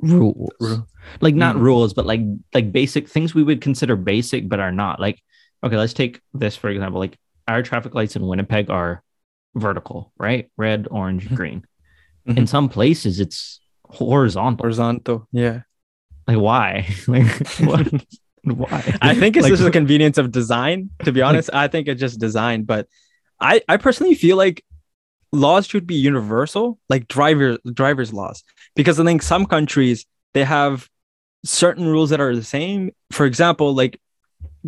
[0.00, 0.50] rules.
[0.60, 0.86] Ru-
[1.22, 1.60] Like not Mhm.
[1.62, 2.20] rules, but like
[2.52, 5.00] like basic things we would consider basic, but are not.
[5.00, 5.22] Like,
[5.64, 7.00] okay, let's take this for example.
[7.00, 7.16] Like
[7.48, 9.02] our traffic lights in Winnipeg are
[9.54, 10.50] vertical, right?
[10.56, 11.36] Red, orange, Mhm.
[11.36, 11.64] green.
[12.28, 12.38] Mhm.
[12.38, 14.64] In some places, it's horizontal.
[14.64, 15.62] horizontal yeah
[16.26, 16.86] Like why?
[17.08, 17.26] like
[17.60, 17.86] what?
[18.44, 18.98] why?
[19.00, 20.90] I think it's Like, just the convenience of design.
[21.04, 22.64] To be honest, I think it's just design.
[22.64, 22.86] But
[23.40, 24.62] I, I personally feel like
[25.32, 28.44] laws should be universal, like driver driver's laws,
[28.76, 30.88] because I think some countries they have
[31.44, 32.90] certain rules that are the same.
[33.10, 33.98] For example, like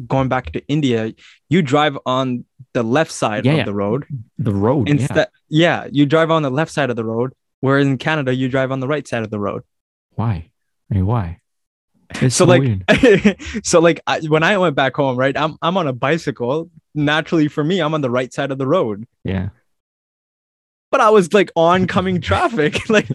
[0.06, 1.12] going back to India,
[1.48, 3.64] you drive on the left side Yeah, of yeah.
[3.64, 4.06] the road
[4.38, 4.88] the road.
[4.88, 4.94] yeah.
[4.94, 5.28] instead.
[5.48, 5.88] Yeah.
[5.90, 8.80] you drive on the left side of the road, whereas in Canada you drive on
[8.80, 9.62] the right side of the road.
[10.14, 10.50] Why?
[10.90, 11.38] I mean, why?
[12.20, 12.84] It's so like weird.
[13.64, 17.46] so like I, when i went back home right i'm i'm on a bicycle naturally
[17.46, 19.50] for me i'm on the right side of the road yeah.
[20.90, 23.06] but i was like oncoming traffic like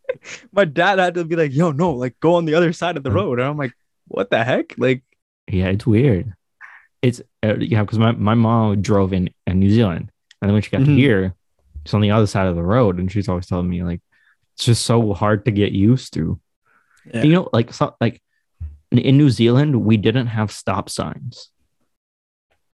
[0.52, 3.04] my dad had to be like yo no like go on the other side of
[3.04, 3.74] the road and i'm like
[4.08, 5.04] what the heck like
[5.52, 6.32] Yeah, it's weird.
[7.02, 10.10] It's uh, yeah, because my, my mom drove in, in New Zealand,
[10.40, 10.96] and then when she got Mhm.
[10.96, 11.34] here,
[11.84, 14.00] she's on the other side of the road, and she's always telling me like
[14.54, 16.40] it's just so hard to get used to.
[17.12, 17.22] Yeah.
[17.24, 18.22] You know, like so, like
[18.92, 21.50] in, New Zealand, we didn't have stop signs.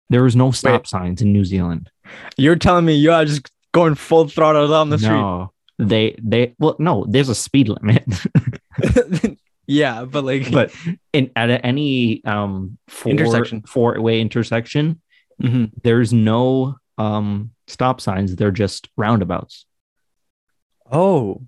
[0.09, 1.89] There was no stop signs in New Zealand.
[2.37, 5.11] you're telling me you're just going full throttle down the street?
[5.11, 10.73] no, they they well no, there's a speed limit, street yeah but like but
[11.13, 13.61] in at any um four, Intersection.
[13.63, 15.01] four way intersection,
[15.41, 15.71] Mhm.
[15.83, 19.65] there's no um stop signs they're just roundabouts
[20.91, 21.41] oh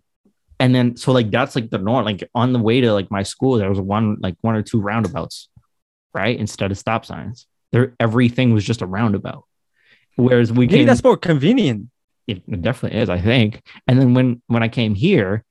[0.59, 2.03] and then so like that's like the norm.
[2.03, 4.81] Like on the way to like my school, there was one like one or two
[4.81, 5.49] roundabouts,
[6.15, 6.35] right?
[6.35, 7.45] Instead of stop signs.
[7.71, 9.43] There everything was just a roundabout.
[10.15, 11.89] Whereas we Maybe came that's more convenient.
[12.25, 13.61] it definitely is, I think.
[13.87, 15.45] And then when when I came here,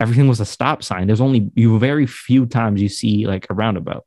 [0.00, 1.06] everything was a stop sign.
[1.06, 4.04] There's only you very few times you see like a roundabout.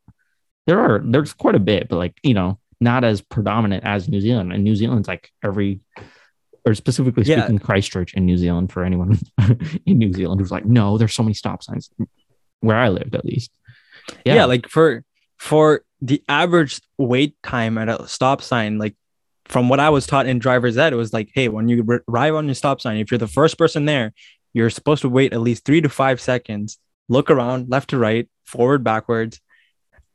[0.68, 4.22] There are there's quite a bit, but like you know, not as predominant as New
[4.22, 4.54] Zealand.
[4.54, 5.80] And New Zealand's like every
[6.66, 7.40] or specifically Yeah.
[7.42, 9.18] speaking Christchurch in New Zealand for anyone
[9.86, 11.90] in New Zealand who's like, no, there's so many stop signs
[12.60, 13.52] where I lived at least.
[14.26, 14.46] Yeah.
[14.46, 15.04] like for
[15.40, 18.96] for the average wait time at a stop sign, like
[19.46, 22.36] from what I was taught in driver's ed, it was like, hey, when you arrive
[22.36, 24.14] on your stop sign, if you're the first person there,
[24.54, 26.78] you're supposed to wait at least three to five seconds,
[27.10, 29.40] look around left to right, forward, backwards.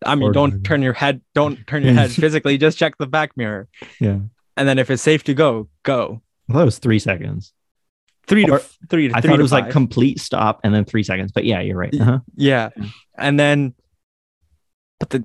[0.04, 3.06] I mean, Forward, don't turn your head, don't turn your head physically, just check the
[3.06, 3.68] back mirror.
[4.00, 4.18] yeah.
[4.58, 6.22] And then if it's safe to go, go.
[6.48, 7.52] I thought it was three seconds.
[8.26, 10.84] Three Or- to three to I three thought it was like complete stop and then
[10.84, 11.32] three seconds.
[11.32, 11.94] But yeah, you're right.
[11.98, 12.18] Uh-huh.
[12.36, 12.70] Yeah.
[13.16, 13.74] And then,
[14.98, 15.24] but the,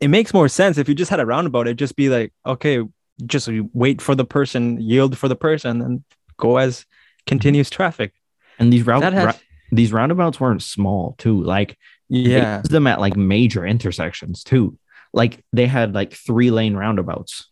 [0.00, 2.82] it makes more sense if you just had a roundabout, it'd just be like, okay,
[3.26, 6.04] just wait for the person, yield for the person, and
[6.36, 6.84] go as
[7.26, 8.12] continuous traffic.
[8.58, 9.32] And these route, ra-
[9.70, 11.42] these roundabouts weren't small too.
[11.42, 11.76] Like
[12.10, 12.58] they yeah.
[12.58, 14.78] used them at like major intersections too.
[15.12, 17.48] Like they had like three lane roundabouts.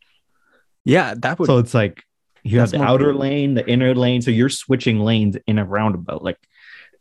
[0.84, 1.14] Yeah.
[1.16, 2.02] That would, So it's like
[2.42, 3.20] you have the outer cool.
[3.20, 4.22] lane, the inner lane.
[4.22, 6.22] So you're switching lanes in a roundabout.
[6.22, 6.38] Like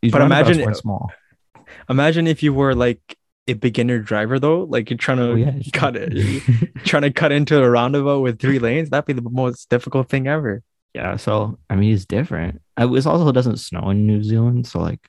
[0.01, 1.11] these But imagine- weren't small.
[1.89, 5.53] imagine if you were like a beginner driver, though, like you're trying to Oh, yeah,
[5.71, 6.41] cut it,
[6.83, 8.89] trying to cut into a roundabout with three lanes.
[8.89, 10.63] That'd be the most difficult thing ever.
[10.95, 11.17] Yeah.
[11.17, 12.61] So I mean, it's different.
[12.77, 15.03] I was also it doesn't snow in New Zealand, so like,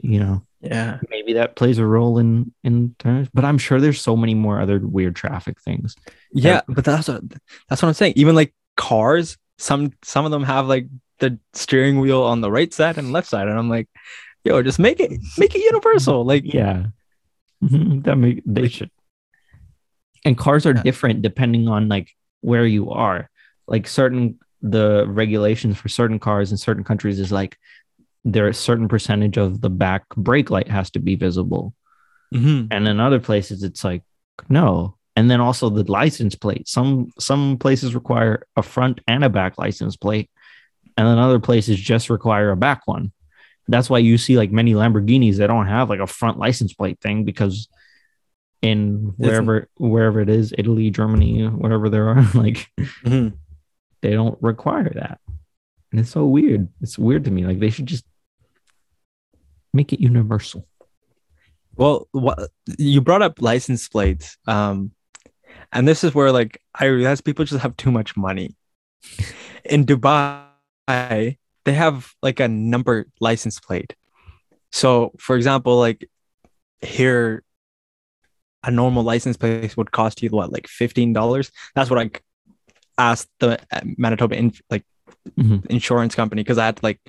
[0.00, 0.98] you know, Yeah.
[1.08, 3.28] maybe that plays a role in in terms.
[3.32, 5.94] But I'm sure there's so many more other weird traffic things.
[6.32, 7.22] Yeah, but that's what
[7.68, 8.14] that's what I'm saying.
[8.16, 10.86] Even like cars, some some of them have like
[11.18, 13.88] the steering wheel on the right side and left side, and I'm like,
[14.44, 16.24] yo, just make it make it universal.
[16.32, 16.86] Like, Yeah,
[18.06, 18.90] that make they Like- should.
[20.24, 20.82] And cars are Yeah.
[20.82, 22.08] different depending on like
[22.42, 23.28] where you are.
[23.66, 27.58] Like certain the regulations for certain cars in certain countries is like
[28.24, 31.74] there a certain percentage of the back brake light has to be visible,
[32.34, 32.68] mhm.
[32.70, 34.02] and in other places it's like
[34.48, 34.96] no.
[35.16, 36.68] And then also the license plate.
[36.68, 40.30] Some some places require a front and a back license plate,
[40.96, 43.12] and then other places just require a back one.
[43.68, 47.00] That's why you see like many Lamborghinis they don't have like a front license plate
[47.00, 47.68] thing because
[48.62, 52.68] in wherever wherever it is, Italy, Germany, wherever there are, like
[53.04, 53.34] Mhm.
[54.02, 55.20] They don't require that.
[55.90, 56.68] And it's so weird.
[56.80, 57.44] It's weird to me.
[57.44, 58.04] Like they should just
[59.72, 60.66] make it universal.
[61.76, 64.92] well, what you brought up license plates, um,
[65.72, 68.56] and this is where like I realize people just have too much money.
[69.64, 70.46] In Dubai,
[70.86, 73.94] they have like a number license plate.
[74.72, 76.08] So, for example, like
[76.80, 77.42] here,
[78.62, 81.50] a normal license plate would cost you what, like fifteen dollars?
[81.74, 82.10] That's what I
[83.08, 84.84] asked the uh, Manitoba in, like
[85.38, 85.66] Mhm.
[85.66, 87.00] insurance company because I had to like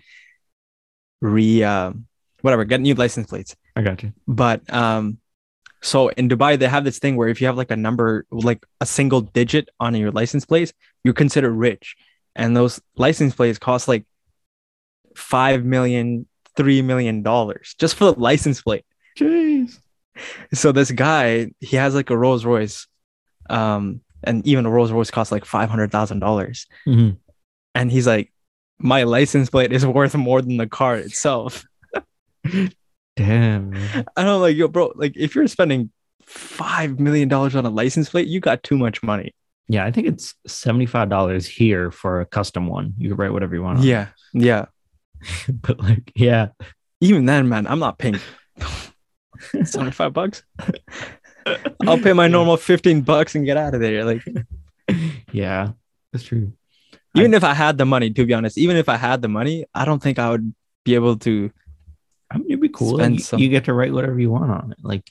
[1.21, 2.08] re um
[2.41, 3.56] whatever get new license plates.
[3.75, 4.12] I got you.
[4.27, 5.19] But um,
[5.82, 8.65] so in Dubai they have this thing where if you have like a number, like
[8.82, 10.73] a single digit on your license plate,
[11.04, 11.95] you're considered rich,
[12.36, 14.06] and those license plates cost like
[15.15, 16.25] five million,
[16.58, 18.86] three million dollars just for the license plate.
[19.17, 19.77] Jeez.
[20.54, 22.88] So this guy, he has like a Rolls Royce,
[23.49, 27.18] um, and even a Rolls Royce costs like five hundred thousand dollars, Mhm.
[27.76, 28.32] and he's like,
[28.80, 31.66] my license plate is worth more than the car itself.
[33.16, 33.70] Damn.
[33.72, 34.06] man.
[34.18, 35.92] And I'm like, yo, bro, like if you're spending
[36.24, 39.36] five million dollars on a license plate, you got too much money.
[39.68, 42.94] Yeah, I think it's $75 here for a custom one.
[42.98, 43.80] You can write whatever you want.
[43.80, 43.84] on.
[43.86, 44.66] Yeah, yeah.
[45.50, 46.48] but like, yeah.
[47.00, 48.20] Even then, man, I'm not paying
[49.64, 50.44] 75 bucks.
[51.88, 54.04] I'll pay my normal 15 bucks and get out of there.
[54.06, 54.23] Like,
[55.32, 55.71] Yeah,
[56.12, 56.54] that's true.
[57.15, 59.65] even if I had the money, to be honest, even if I had the money,
[59.73, 61.51] I don't think I would be able to.
[62.30, 62.97] I mean, it'd be cool.
[62.97, 64.80] Like, you, some- you get to write whatever you want on it.
[64.84, 65.10] Like,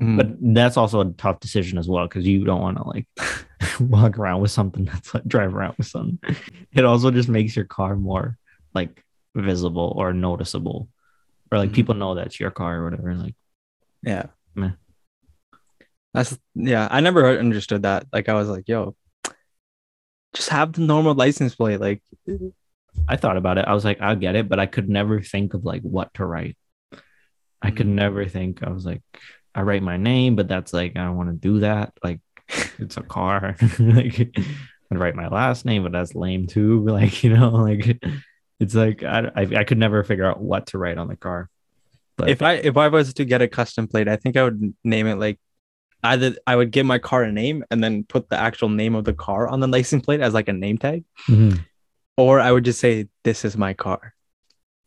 [0.00, 3.06] Mm, but that's also a tough decision as well because you don't want to like
[3.80, 6.18] walk around with something that's like drive around with something.
[6.72, 8.36] It also just makes your car more
[8.74, 9.04] like
[9.36, 10.88] visible or noticeable,
[11.52, 11.74] or like Mhm.
[11.74, 13.14] people know that's your car or whatever.
[13.14, 13.36] Like,
[14.02, 14.26] yeah.
[14.56, 14.72] Meh.
[16.14, 16.88] That's yeah.
[16.90, 18.06] I never understood that.
[18.12, 18.94] Like, I was like, yo,
[20.34, 21.80] just have the normal license plate.
[21.80, 22.02] Like,
[23.08, 23.66] I thought about it.
[23.66, 26.24] I was like, I'll get it, but I could never think of like what to
[26.24, 26.56] write.
[27.60, 27.94] I could Mm.
[27.94, 28.62] never think.
[28.62, 29.02] I was like,
[29.54, 31.92] I write my name, but that's like I don't want to do that.
[32.02, 32.20] Like,
[32.78, 33.56] it's a car.
[33.78, 34.20] like,
[34.90, 36.84] I'd write my last name, but that's lame too.
[36.88, 37.98] Like, you know, like
[38.60, 41.50] It's like I, I I could never figure out what to write on the car.
[42.16, 44.74] But if I if I was to get a custom plate, I think I would
[44.84, 45.40] name it like
[46.04, 49.04] either I would give my car a name and then put the actual name of
[49.04, 51.58] the car on the license plate as like a name tag, Mhm.
[52.16, 54.14] or I would just say this is my car.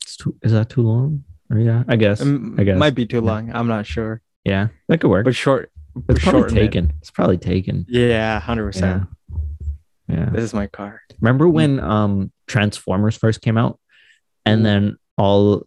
[0.03, 1.23] It's too, is that too long?
[1.49, 2.21] Or yeah, I guess.
[2.21, 2.75] Um, I guess.
[2.75, 3.51] It might be too long.
[3.53, 5.25] I'm not sure, Yeah, that could work.
[5.25, 5.71] but short.
[6.09, 6.59] it's probably shorten it.
[6.61, 6.93] taken.
[7.01, 7.85] It's probably taken.
[7.89, 8.67] Yeah, hundred Yeah.
[8.67, 9.03] percent.
[10.09, 10.29] Yeah.
[10.31, 11.01] This is my car.
[11.19, 13.79] Remember when um Transformers first came out,
[14.45, 15.65] and then all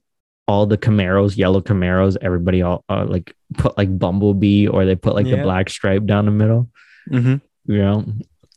[0.48, 5.14] all the Camaros, yellow Camaros, everybody all uh, like put like Bumblebee or they put
[5.14, 6.68] like the black stripe down the middle.
[7.08, 7.36] Mm-hmm.
[7.72, 8.04] You know,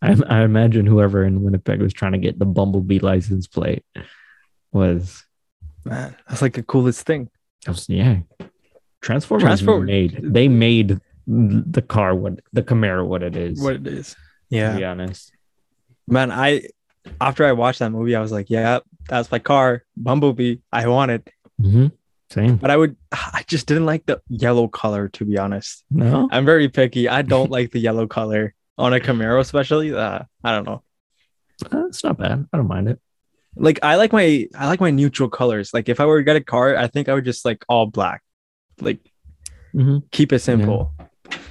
[0.01, 3.83] I, I imagine whoever in Winnipeg was trying to get the Bumblebee license plate
[4.71, 5.23] was,
[5.85, 7.29] Man, that's like the coolest thing.
[7.67, 8.19] was yeah.
[9.01, 13.61] Transformers Transform- made they made the car what the Camaro what it is.
[13.61, 14.11] What it is.
[14.13, 14.17] to
[14.49, 15.31] Yeah, be honest.
[16.07, 16.31] man.
[16.31, 16.67] I
[17.19, 20.57] after I watched that movie, I was like, yeah, that's my car, Bumblebee.
[20.71, 21.29] I want it,
[21.61, 21.87] hmm
[22.29, 22.57] Same.
[22.57, 22.95] but I would.
[23.11, 25.83] I just didn't like the yellow color, to be honest.
[25.91, 26.27] No.
[26.31, 27.07] I'm very picky.
[27.07, 29.93] I don't like the yellow color on a Camaro, especially.
[29.93, 30.81] Uh, I don't know.
[31.71, 32.47] Uh, it's not bad.
[32.51, 32.99] I don't mind it.
[33.55, 35.73] Like I like my I like my neutral colors.
[35.73, 37.85] Like if I were to get a car, I think I would just like all
[37.85, 38.23] black.
[38.81, 38.99] Like
[39.71, 40.91] hmm keep it simple.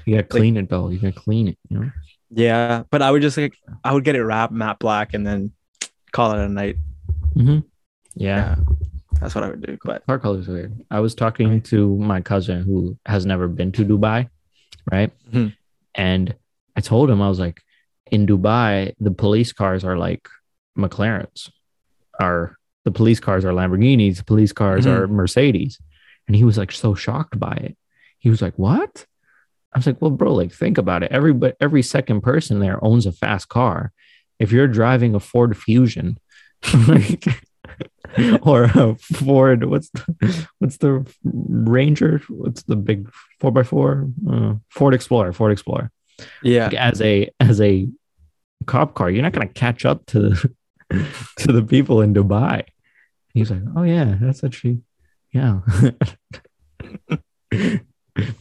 [0.04, 0.88] You gotta clean it though.
[0.88, 1.58] You gotta clean it.
[1.70, 1.90] You know.
[2.34, 5.52] Yeah, but I would just like I would get it wrapped matte black and then
[6.10, 6.76] call it a night.
[7.36, 7.60] Mm-hmm.
[8.14, 8.56] Yeah.
[9.22, 9.78] That's what I would do.
[9.84, 10.84] But Car colors are weird.
[10.90, 14.28] I was talking to my cousin who has never been to Dubai,
[14.90, 15.12] right?
[15.30, 15.54] Mhm.
[15.94, 16.34] And
[16.76, 17.62] I told him I was like,
[18.10, 20.28] in Dubai, the police cars are like
[20.76, 21.50] McLarens.
[22.20, 24.16] Are the police cars are Lamborghinis?
[24.18, 24.90] The police cars Mhm.
[24.96, 25.78] are Mercedes.
[26.26, 27.76] And he was like so shocked by it.
[28.18, 29.06] He was like, "What?"
[29.74, 31.10] I was like, "Well, bro, like think about it.
[31.10, 33.92] Every but every second person there owns a fast car.
[34.38, 36.18] If you're driving a Ford Fusion,
[36.88, 37.24] like,
[38.42, 42.20] or a Ford, what's the, what's the Ranger?
[42.28, 44.08] What's the big four by four?
[44.28, 45.32] Uh, Ford Explorer.
[45.32, 45.90] Ford Explorer.
[46.42, 47.88] yeah, Like, as a as a
[48.66, 50.54] cop car, you're not gonna catch up to the
[51.38, 52.64] to the people in Dubai.
[53.34, 54.82] He's like, oh yeah, that's actually
[55.32, 55.60] yeah.
[57.50, 57.80] this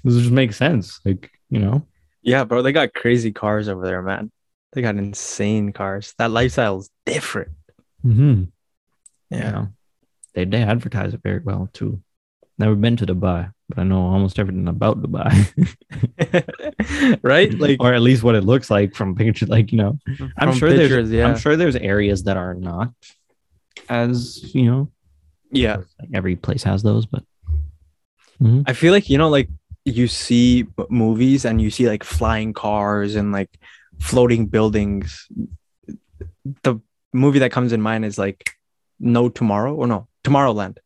[0.04, 1.00] just makes sense.
[1.06, 1.88] Like you know,
[2.22, 2.62] yeah, bro.
[2.62, 4.32] They got crazy cars over there, man.
[4.74, 6.14] They got insane cars.
[6.18, 7.52] That lifestyle is different.
[8.06, 8.44] mm-hmm.
[9.32, 9.68] Yeah,
[10.34, 12.02] they they advertise it very well too.
[12.58, 15.32] Never been to Dubai, but I know almost everything about Dubai,
[17.24, 17.52] right?
[17.60, 19.50] Like or at least what it looks like from pictures.
[19.50, 19.98] Like you know,
[20.38, 22.94] I'm sure pictures, there's yeah, I'm sure there's areas that are not
[23.90, 24.92] as you know.
[25.52, 25.78] yeah.
[26.00, 27.24] Like every place has those, but
[28.42, 28.64] Mhm.
[28.68, 29.50] I feel like you know, like
[29.86, 33.50] you see movies and you see like flying cars and like
[34.00, 35.28] floating buildings.
[36.64, 36.80] The
[37.14, 38.50] movie that comes in mind is like
[39.04, 40.78] No Tomorrow or no Tomorrowland.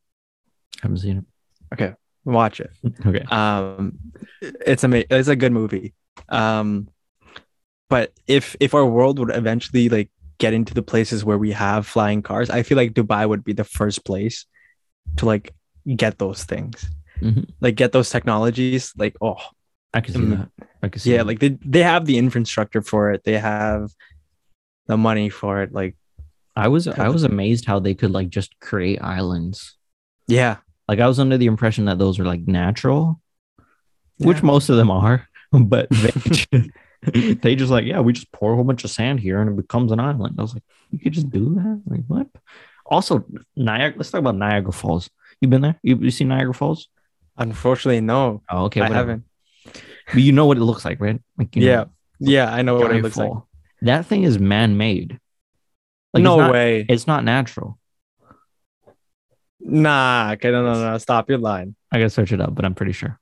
[0.82, 1.26] haven't seen it.
[1.74, 2.72] Okay, Watch it.
[3.06, 3.24] Okay.
[3.30, 4.00] Um,
[4.42, 5.08] it's amazing.
[5.12, 5.94] It's a good movie.
[6.30, 6.88] Um,
[7.90, 11.86] but if if our world would eventually like get into the places where we have
[11.86, 14.46] flying cars, I feel like Dubai would be the first place
[15.18, 15.54] to like
[15.96, 16.90] get those things,
[17.22, 17.46] Mhm.
[17.62, 18.92] like get those technologies.
[18.98, 19.38] Like oh
[19.94, 20.38] I can see Mm.
[20.38, 20.68] that.
[20.84, 21.28] I can see yeah, that.
[21.28, 23.24] like they they have the infrastructure for it.
[23.24, 23.92] They have
[24.88, 25.72] the money for it.
[25.74, 25.96] Like
[26.56, 29.76] I was I was amazed how they could like just create islands.
[30.28, 33.22] yeah, Like I was under the impression that those were like natural,
[34.18, 38.54] which most of them are, but they just, they just like yeah, we just pour
[38.54, 40.36] a whole bunch of sand here and it becomes an island.
[40.38, 41.82] I was like, you could just do that?
[41.88, 42.28] Like what?
[42.86, 43.98] Also, Niagara.
[43.98, 45.10] Let's talk about Niagara Falls.
[45.42, 45.80] You been there?
[45.84, 46.88] You, you seen Niagara Falls?
[47.38, 48.80] unfortunately, no, Oh, okay.
[48.80, 49.12] I whatever.
[49.12, 49.24] haven't.
[50.14, 51.20] But you know what it looks like, right?
[51.38, 51.86] Like you know, Yeah,
[52.20, 53.32] yeah, I know what it looks like.
[53.82, 55.20] That thing is man-made.
[56.16, 56.86] Like, no it's not, way.
[56.88, 57.78] It's not natural.
[59.60, 61.76] Nah, okay, no, no, no, stop your line.
[61.92, 63.20] I gotta search it up, but I'm pretty sure.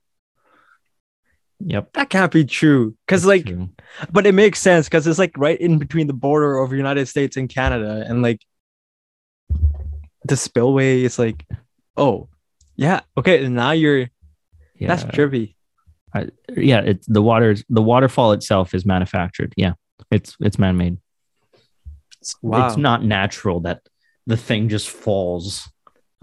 [1.58, 1.94] Yep.
[1.94, 2.94] That can't be true.
[3.08, 3.70] Cause it's like, true.
[4.12, 7.36] but it makes sense because it's like right in between the border of United States
[7.36, 8.40] and Canada, and like
[10.24, 11.44] the spillway is like,
[11.96, 12.28] oh,
[12.76, 14.08] yeah, okay, now you're
[14.76, 15.56] yeah, that's trippy.
[16.56, 16.80] yeah.
[16.80, 17.56] It's the water.
[17.68, 19.52] The waterfall itself is manufactured.
[19.56, 19.72] Yeah,
[20.12, 20.98] it's it's man-made.
[22.24, 22.66] It's, Wow.
[22.68, 23.82] it's not natural that
[24.26, 25.68] the thing just falls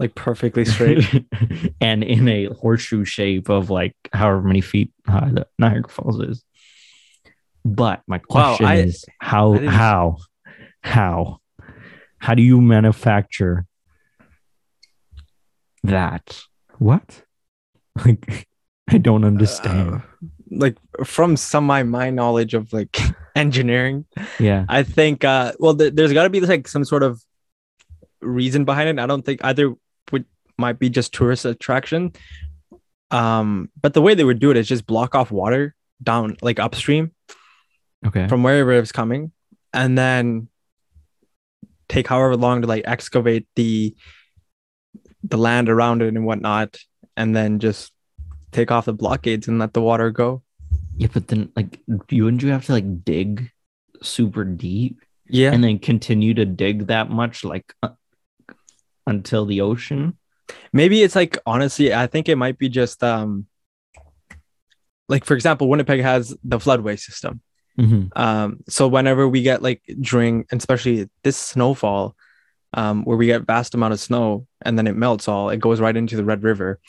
[0.00, 1.04] Like perfectly straight.
[1.80, 6.44] and in a horseshoe shape of like however many feet high that Niagara Falls is.
[7.64, 10.16] But my Wow, question I- is how how
[10.82, 11.38] how
[12.18, 13.64] how do you manufacture
[15.84, 16.40] that?
[16.78, 17.22] What?
[18.04, 18.48] Like
[18.90, 19.94] I don't understand.
[19.94, 20.00] Uh,
[20.50, 22.98] like from some my my knowledge of like
[23.34, 24.04] engineering,
[24.38, 24.64] yeah.
[24.68, 27.22] I think uh well th- there's got to be like some sort of
[28.20, 28.98] reason behind it.
[29.02, 29.74] I don't think either
[30.10, 30.24] would
[30.58, 32.12] might be just tourist attraction.
[33.10, 36.58] Um, but the way they would do it is just block off water down like
[36.58, 37.12] upstream
[38.06, 38.26] Okay.
[38.28, 39.32] from wherever it's coming,
[39.72, 40.48] and then
[41.88, 43.94] take however long to like excavate the
[45.24, 46.78] the land around it and whatnot,
[47.16, 47.92] and then just
[48.50, 50.42] take off the blockades and let the water go.
[50.96, 51.80] Yeah, but then like
[52.10, 53.50] you wouldn't you have to like dig
[54.02, 57.90] super deep Yeah, and then continue to dig that much like uh,
[59.06, 60.18] until the ocean?
[60.72, 63.46] maybe it's like honestly, I think it might be just um
[65.08, 67.40] like for example, Winnipeg has the floodway system.
[67.78, 68.18] Mm-hmm.
[68.18, 72.14] Um, so whenever we get like during, especially this snowfall,
[72.74, 75.80] um, where we get vast amount of snow and then it melts all, it goes
[75.80, 76.80] right into the Red River.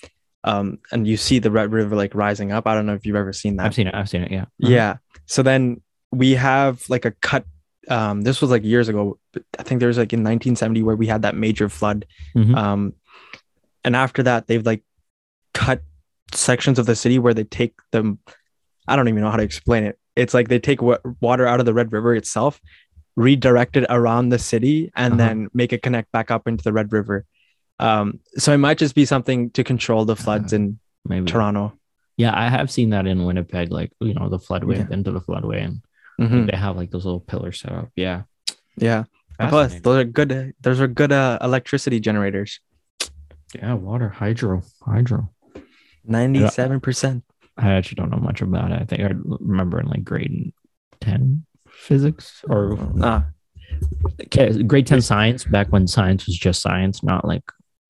[0.44, 2.68] Um, and you see the Red River like rising up.
[2.68, 3.66] I don't know if you've ever seen that.
[3.68, 3.96] I've seen it.
[3.96, 4.32] I've seen it.
[4.32, 4.46] Yeah.
[4.58, 4.98] Yeah.
[5.26, 5.82] So then
[6.12, 7.46] we have like a cut.
[7.90, 9.20] Um, this was like years ago.
[9.34, 12.06] but I think there was like in 1970 where we had that major flood.
[12.36, 12.56] Mhm.
[12.56, 12.94] Um,
[13.84, 14.84] and after that, they've like
[15.54, 15.82] cut
[16.34, 18.20] sections of the city where they take them.
[18.88, 19.98] I don't even know how to explain it.
[20.16, 22.60] It's like they take wa- water out of the Red River itself,
[23.16, 25.28] redirect it around the city, and Uh-huh.
[25.28, 27.26] then make it connect back up into the Red River.
[27.84, 31.26] Um, so it might just be something to control the floods in Maybe.
[31.26, 31.74] Toronto.
[32.18, 34.88] Yeah, I have seen that in Winnipeg, like you know, the floodway Yeah.
[34.96, 35.82] into the floodway, and
[36.22, 36.50] Mhm.
[36.50, 37.90] they have like those little pillars set up.
[37.96, 38.24] Yeah.
[38.78, 39.04] Yeah.
[39.50, 40.54] Plus, those are good.
[40.62, 42.60] Those are good uh, electricity generators.
[43.56, 45.32] Yeah, water, hydro, hydro.
[46.06, 47.24] Ninety-seven percent.
[47.58, 48.82] I actually don't know much about it.
[48.82, 49.10] I think I
[49.40, 50.54] remember in like grade
[51.02, 53.26] 10 physics or Ah,
[54.68, 57.44] grade 10 science back when science was just science, not like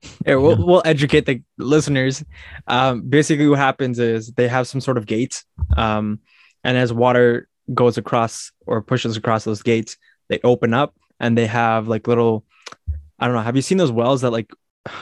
[0.26, 2.24] yeah, we'll, we'll educate the listeners.
[2.66, 5.44] Um, basically, what happens is they have some sort of gates,
[5.76, 6.20] um,
[6.62, 9.96] and as water goes across or pushes across those gates,
[10.28, 12.44] they open up, and they have like little.
[13.18, 13.42] I don't know.
[13.42, 14.50] Have you seen those wells that like?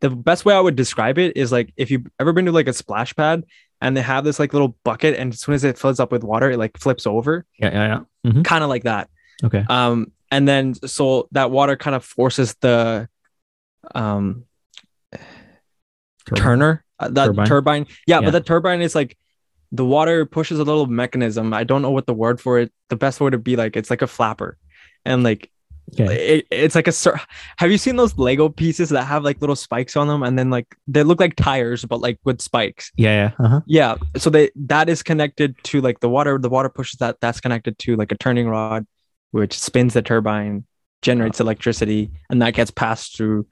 [0.00, 2.68] The best way I would describe it is like if you've ever been to like
[2.68, 3.42] a splash pad
[3.80, 6.22] and they have this like little bucket, and as soon as it fills up with
[6.22, 8.30] water, it like flips over, yeah, yeah, yeah.
[8.30, 8.44] Mhm.
[8.44, 9.10] kind of like that.
[9.42, 9.64] Okay.
[9.68, 13.08] um and then so that water kind of forces the
[13.94, 14.44] um
[16.34, 17.46] turner uh, that Turbine?
[17.46, 18.26] turbine, yeah, Yeah.
[18.26, 19.16] but the turbine is like
[19.72, 22.96] the water pushes a little mechanism i don't know what the word for it the
[22.96, 24.56] best word would be like it's like a flapper
[25.04, 25.50] and like
[25.98, 26.38] Okay.
[26.40, 26.92] it, it's like a
[27.56, 30.50] have you seen those lego pieces that have like little spikes on them and then
[30.50, 33.44] like they look like tires but like with spikes Yeah, yeah.
[33.46, 33.60] Uh-huh.
[33.66, 37.40] yeah so they that is connected to like the water the water pushes that that's
[37.40, 38.86] connected to like a turning rod
[39.30, 40.64] which spins the turbine
[41.00, 43.46] generates electricity and that gets passed through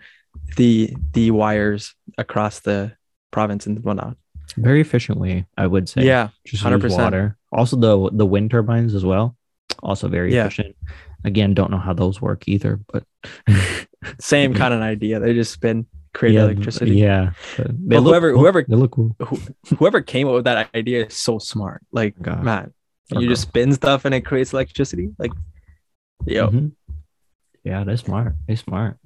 [0.56, 2.92] the the wires across the
[3.30, 4.16] province and whatnot
[4.56, 6.04] Very efficient way, I would say.
[6.04, 6.80] yeah Just 100%.
[6.80, 6.98] 100%.
[6.98, 7.36] water.
[7.52, 9.36] Also the the wind turbines as well.
[9.82, 10.46] Also very Yeah.
[10.46, 10.76] efficient.
[11.24, 13.02] Again, don't know how those work either, but
[14.20, 17.32] same kind of idea they just spin create yeah, electricity Yeah.
[17.56, 19.16] But They look whoever- whoever- they look cool.
[19.78, 22.42] whoever came up with that idea is so smart like God.
[22.44, 22.72] man
[23.12, 23.22] Okay.
[23.22, 25.32] you just spin stuff and it creates electricity like
[26.24, 26.72] yo Mhm.
[27.64, 28.34] Yeah, they're smart.
[28.46, 28.96] They're smart.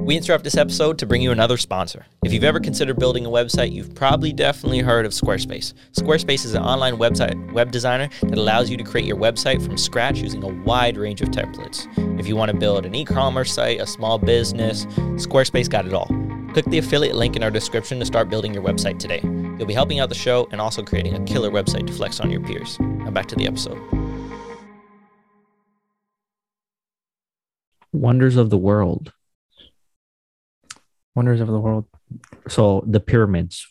[0.00, 2.04] We interrupt this episode to bring you another sponsor.
[2.24, 5.72] If you've ever considered building a website, you've probably definitely heard of Squarespace.
[5.92, 9.78] Squarespace is an online website web designer that allows you to create your website from
[9.78, 11.86] scratch using a wide range of templates.
[12.20, 14.84] If you want to build an e-commerce site, a small business,
[15.16, 16.08] Squarespace got it all.
[16.52, 19.20] Click the affiliate link in our description to start building your website today.
[19.22, 22.30] You'll be helping out the show and also creating a killer website to flex on
[22.30, 22.78] your peers.
[22.78, 23.78] Now back to the episode.
[27.92, 29.12] Wonders of the world.
[31.14, 31.86] Wonders of the world
[32.48, 33.66] So the pyramids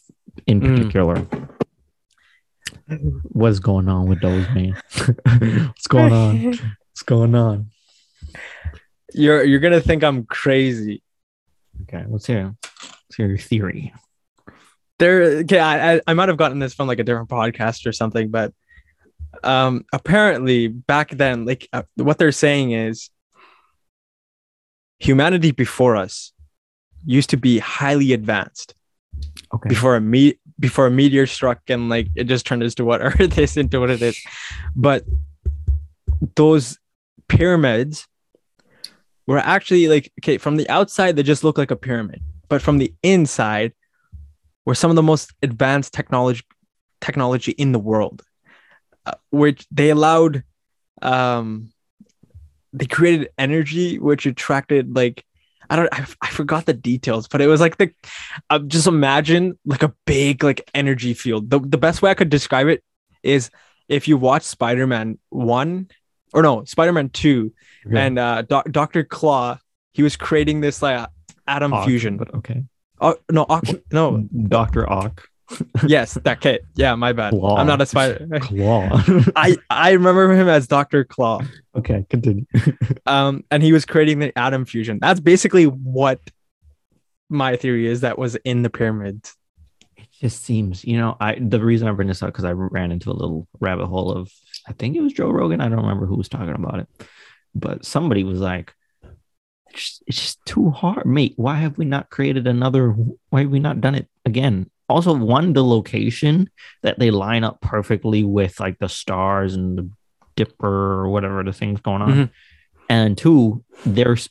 [0.48, 0.76] in Mm.
[0.76, 1.16] particular.
[3.32, 4.76] What's going on with those, man?
[5.40, 6.44] What's going on?
[6.92, 7.70] What's going on?
[9.16, 11.04] you're you're gonna think i'm crazy
[11.84, 12.56] Okay, let's hear.
[12.64, 13.94] Let's hear your theory.
[14.98, 17.92] there okay I, I i might have gotten this from like a different podcast or
[17.92, 18.54] something but
[19.44, 23.12] um apparently back then like uh, what they're saying is
[25.00, 26.33] humanity before us
[27.06, 28.76] used to be highly advanced
[29.54, 29.70] Okay.
[29.70, 33.38] before a me before a meteor struck and like it just turned into what earth
[33.46, 34.20] is into what it is
[34.76, 35.04] but
[36.36, 36.80] those
[37.28, 38.08] pyramids
[39.28, 42.80] were actually like okay from the outside they just look like a pyramid but from
[42.80, 43.74] the inside
[44.66, 46.42] were some of the most advanced technology
[47.00, 48.24] technology in the world
[49.06, 50.44] uh, which they allowed
[51.02, 51.70] um
[52.74, 55.24] they created energy which attracted like
[55.74, 57.90] i don't I, I forgot the details but it was like the
[58.52, 62.30] uh, just imagine like a big like energy field the, the best way i could
[62.30, 62.84] describe it
[63.24, 63.50] is
[63.90, 65.88] if you watch spider-man 1
[66.34, 67.52] or no spider-man 2
[67.88, 68.00] Okay.
[68.00, 69.04] and uh Doc Dr.
[69.04, 69.58] Claw
[69.94, 71.10] he was creating this like
[71.48, 72.16] atom Ock, fusion.
[72.18, 72.64] but okay.
[73.02, 74.90] Oh no, Aqu- no, Dr.
[74.90, 75.28] Ock.
[75.88, 76.66] yes, that kid.
[76.76, 77.32] Yeah, my bad.
[77.32, 77.58] Claw.
[77.58, 78.28] I'm not a spider.
[78.40, 78.90] Claw.
[79.36, 81.42] I I remember him as Doctor Claw.
[81.76, 82.46] okay, continue.
[83.06, 84.98] Um, and he was creating the atom fusion.
[85.02, 86.22] That's basically what
[87.28, 89.36] my theory is that was in the pyramids.
[89.98, 92.94] It just seems, you know, I the reason I bring this up because I ran
[92.94, 94.32] into a little rabbit hole of
[94.68, 95.60] I think it was Joe Rogan.
[95.60, 96.88] I don't remember who was talking about it,
[97.54, 98.74] but somebody was like,
[99.72, 101.34] it's just, it's just too hard, mate.
[101.36, 102.96] Why have we not created another?
[103.30, 104.70] Why have we not done it again?
[104.90, 106.50] Also, one, the location
[106.82, 109.90] that they line up perfectly with like the stars and the
[110.36, 110.68] dipper
[111.02, 112.12] or whatever the thing's going on.
[112.12, 112.30] Mhm.
[112.90, 114.30] And two, there's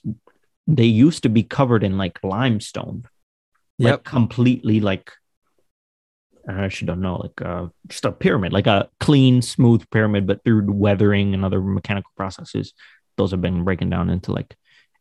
[0.66, 3.04] they used to be covered in like limestone
[3.78, 4.04] like Yep.
[4.04, 5.12] completely like
[6.48, 10.42] I actually don't know, like uh, just a pyramid, like a clean, smooth pyramid, but
[10.44, 12.74] through weathering and other mechanical processes,
[13.16, 14.56] those have been breaking down into like,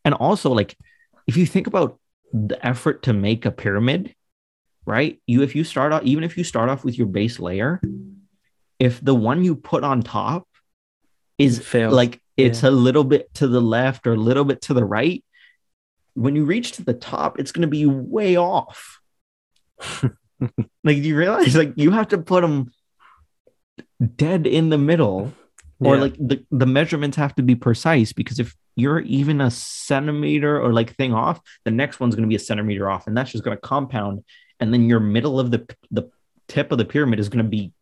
[0.06, 0.78] and also like,
[1.26, 1.99] if you think about
[2.32, 4.14] the effort to make a pyramid,
[4.86, 5.21] right?
[5.27, 7.82] You if you start off even if you start off with your base layer,
[8.79, 10.47] if the one you put on top
[11.38, 11.93] is Fails.
[11.93, 15.23] like it's a little bit to the left or a little bit to the right,
[16.15, 18.99] when you reach to the top, it's going to be way off.
[20.01, 20.11] like,
[20.84, 22.71] do you realize like you have to put them
[24.15, 25.34] dead in the middle,
[25.79, 26.01] or Yeah.
[26.01, 30.73] like the, the measurements have to be precise because if you're even a centimeter or
[30.73, 33.43] like thing off, the next one's going to be a centimeter off, and that's just
[33.43, 34.23] going to compound.
[34.62, 36.09] And then your middle of the the
[36.47, 37.74] tip of the pyramid is going to be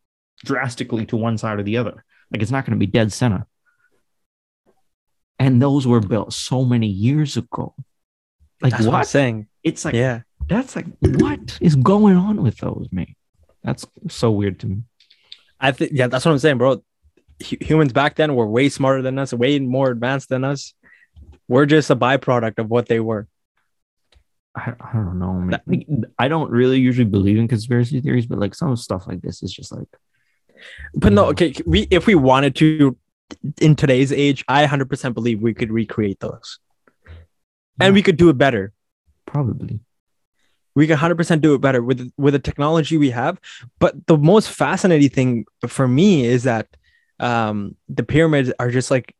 [0.43, 2.03] drastically to one side or the other.
[2.31, 3.45] Like it's not going to be dead center.
[5.37, 7.75] And those were built so many years ago.
[8.61, 9.47] Like That's what, I'm saying.
[9.63, 10.21] It's like yeah.
[10.47, 13.15] that's like what is going on with those, mate?
[13.63, 14.83] That's so weird to me.
[15.59, 16.83] I think yeah, that's what I'm saying, bro.
[17.49, 20.73] Hu- humans back then were way smarter than us, way more advanced than us.
[21.47, 23.27] We're just a byproduct of what they were.
[24.55, 25.61] I, I don't know, man.
[25.67, 25.87] Like,
[26.17, 29.53] I don't really usually believe in conspiracy theories, but like some stuff like this is
[29.53, 29.87] just like
[30.93, 31.29] But no, Yeah.
[31.31, 32.97] okay, we if we wanted to
[33.61, 36.59] in today's age, I 100% believe we could recreate those.
[37.79, 38.73] And we could do it better.
[39.25, 39.79] probably
[40.75, 43.39] We could 100% do it better with with the technology we have.
[43.79, 46.67] But the most fascinating thing for me is that
[47.19, 49.15] um the pyramids are just like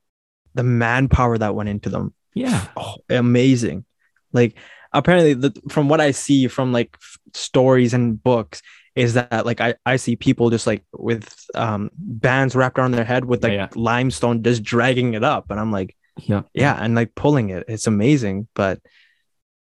[0.56, 2.14] the manpower that went into them.
[2.34, 2.66] yeah.
[2.76, 3.86] oh, amazing.
[4.34, 4.56] Like
[4.94, 8.62] apparently, the, from what I see from like f- stories and books,
[8.96, 13.06] is that like I, I see people just like with um bands wrapped around their
[13.06, 13.68] head with like Yeah.
[13.76, 16.42] limestone just dragging it up, and I'm like, Yeah.
[16.54, 17.66] yeah, and like pulling it.
[17.68, 18.80] It's amazing, but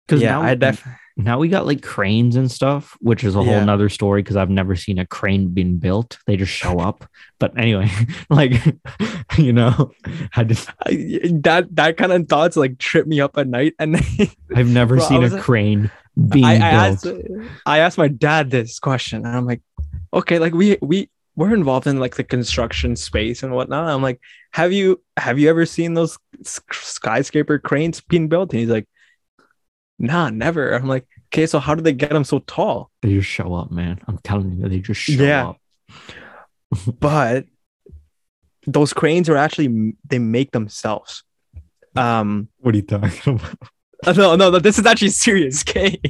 [0.06, 0.86] Because yeah, now, I def
[1.24, 3.64] now we got like cranes and stuff, which is a whole Yeah.
[3.64, 6.18] nother story because I've never seen a crane being built.
[6.26, 7.04] They just show up.
[7.38, 7.90] But anyway,
[8.30, 8.52] like
[9.38, 9.92] you know,
[10.36, 13.96] I just I, that that kind of thoughts like trip me up at night, and
[14.54, 15.90] I've never Bro, seen was a crane
[16.28, 17.06] being I, I built.
[17.06, 17.06] asked
[17.66, 19.62] I asked my dad this question, and I'm like,
[20.12, 23.88] okay, like we we we're involved in like the construction space and whatnot.
[23.88, 24.20] I'm like,
[24.52, 26.18] have you have you ever seen those
[26.72, 28.52] skyscraper cranes being built?
[28.52, 28.86] And he's like,
[30.00, 30.72] nah, never.
[30.72, 32.90] I'm like, okay, so how did they get them so tall?
[33.02, 34.00] They just show up, man.
[34.08, 35.48] I'm telling you, they just show Yeah.
[35.50, 35.60] up.
[37.00, 37.46] But
[38.66, 41.24] those cranes are actually they make themselves.
[41.96, 43.58] Um, What are you talking about?
[44.16, 45.62] No, no, no, this is actually serious.
[45.68, 46.00] Okay.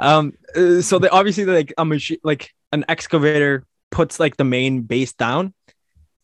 [0.00, 4.82] um, uh, so they obviously like a machine, like an excavator puts like the main
[4.82, 5.54] base down,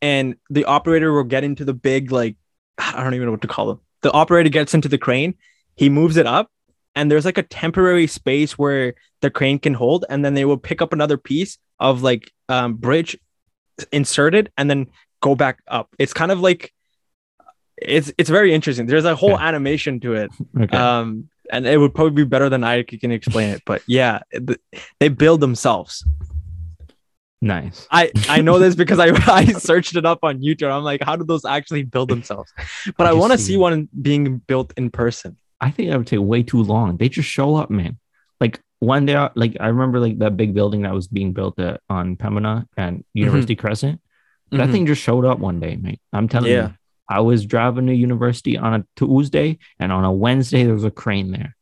[0.03, 2.37] and the operator will get into the big like
[2.79, 3.81] I don't even know what to call them.
[4.03, 5.35] The operator gets into the crane,
[5.77, 6.51] he moves it up,
[6.97, 10.59] and there's like a temporary space where the crane can hold, and then they will
[10.59, 13.17] pick up another piece of like um bridge,
[13.93, 14.89] insert it, and then
[15.23, 15.89] go back up.
[15.99, 16.73] It's kind of like
[17.77, 18.87] it's it's very interesting.
[18.87, 19.47] There's a whole Yeah.
[19.49, 20.31] animation to it
[20.61, 20.77] Okay.
[20.77, 24.59] um and it would probably be better than i can explain it but yeah th-
[24.99, 26.05] they build themselves
[27.41, 27.87] nice.
[27.91, 31.15] i i know this because i i searched it up on youtube i'm like how
[31.15, 32.53] do those actually build themselves
[32.97, 33.59] but I i, want to see see it.
[33.59, 36.97] one being built in person I think that would take way too long.
[36.97, 37.99] They just show up, man.
[38.41, 41.81] Like one day, like I remember like that big building that was being built at,
[41.89, 44.01] on Pembina and University Crescent.
[44.53, 44.73] That Mhm.
[44.73, 46.01] thing just showed up one day, mate.
[46.13, 46.69] I'm telling Yeah.
[46.69, 46.75] you.
[47.09, 50.91] I was driving to university on a Tuesday, and on a Wednesday there was a
[50.91, 51.57] crane there,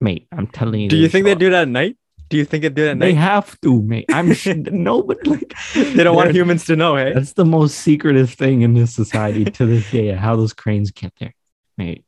[0.00, 0.26] mate.
[0.32, 0.88] I'm telling you.
[0.88, 1.38] do you think they up.
[1.38, 1.96] do that at night
[2.28, 2.90] do you think they do that?
[2.92, 3.06] at night?
[3.06, 4.06] They night have to, mate.
[4.10, 7.78] I'm sure no, but like they don't want humans to know hey That's the most
[7.78, 10.08] secretive thing in this society to this day.
[10.12, 11.34] How those cranes get there,
[11.78, 12.04] mate.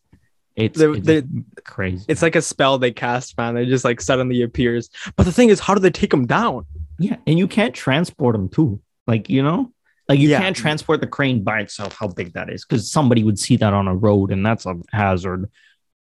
[0.58, 1.22] It's, They- it's they-
[1.64, 2.04] crazy.
[2.08, 5.48] it's like a spell they cast man it just like suddenly appears but the thing
[5.50, 6.66] is how do they take them down
[6.98, 8.80] Yeah, and you can't transport them too.
[9.06, 9.72] Like you know,
[10.08, 10.40] like you Yeah.
[10.40, 11.96] can't transport the crane by itself.
[11.96, 14.74] How big that is, because somebody would see that on a road, and that's a
[14.92, 15.48] hazard.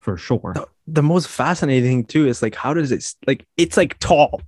[0.00, 0.52] for sure.
[0.54, 4.40] the, the most fascinating thing too is like how does it like it's like tall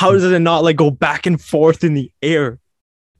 [0.00, 2.58] how does it not like go back and forth in the air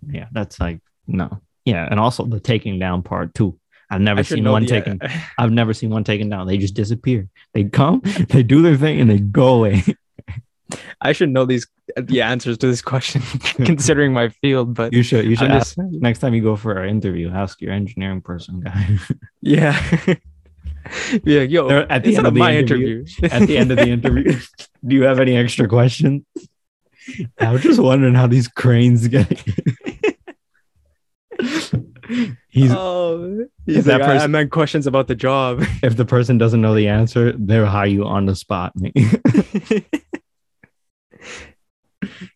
[0.09, 1.29] Yeah, that's like no.
[1.67, 3.59] Yeah, and also the taking down part too.
[3.95, 5.01] I've never seen one the- taken.
[5.39, 6.47] I've never seen one taken down.
[6.47, 7.29] They just disappear.
[7.53, 9.83] They come, they do their thing, and they go away.
[11.03, 11.67] i should know these
[11.97, 13.21] the answers to this question
[13.67, 15.25] considering my field but You should.
[15.27, 17.31] You should I'm ask just- next time you go for an interview.
[17.31, 18.99] Ask your engineering person guy.
[19.43, 19.77] yeah
[21.25, 23.71] yeah yo They're at the end of of the my interview- interview At the end
[23.71, 24.41] of the interview,
[24.87, 26.23] do you have any extra questions?
[27.39, 29.29] I was just wondering how these cranes get.
[32.55, 36.05] He's oh he's that like, I- I person- meant questions about the job if the
[36.05, 38.73] person doesn't know the answer, they'll hire you on the spot.
[38.77, 38.95] mate.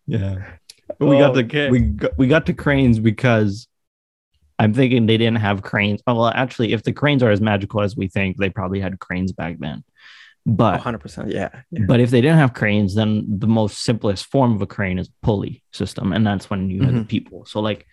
[0.07, 0.57] yeah.
[0.99, 1.71] We got the Okay.
[1.71, 3.69] we got, we got to cranes because
[4.59, 6.03] I'm thinking they didn't have cranes.
[6.09, 8.99] Oh, well, actually, if the cranes are as magical as we think, they probably had
[8.99, 9.85] cranes back then.
[10.45, 11.85] But 100% yeah, yeah.
[11.87, 15.11] but if they didn't have cranes, then the most simplest form of a crane is
[15.23, 17.07] pulley system, and that's when you have the mm-hmm.
[17.07, 17.45] people.
[17.45, 17.87] So like,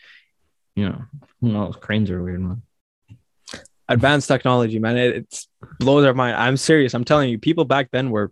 [0.76, 1.02] you know,
[1.42, 1.76] who knows?
[1.78, 2.62] Cranes are weird, man.
[3.88, 5.48] advanced technology man it it's
[5.80, 8.32] blows our mind i'm serious i'm telling you people back then were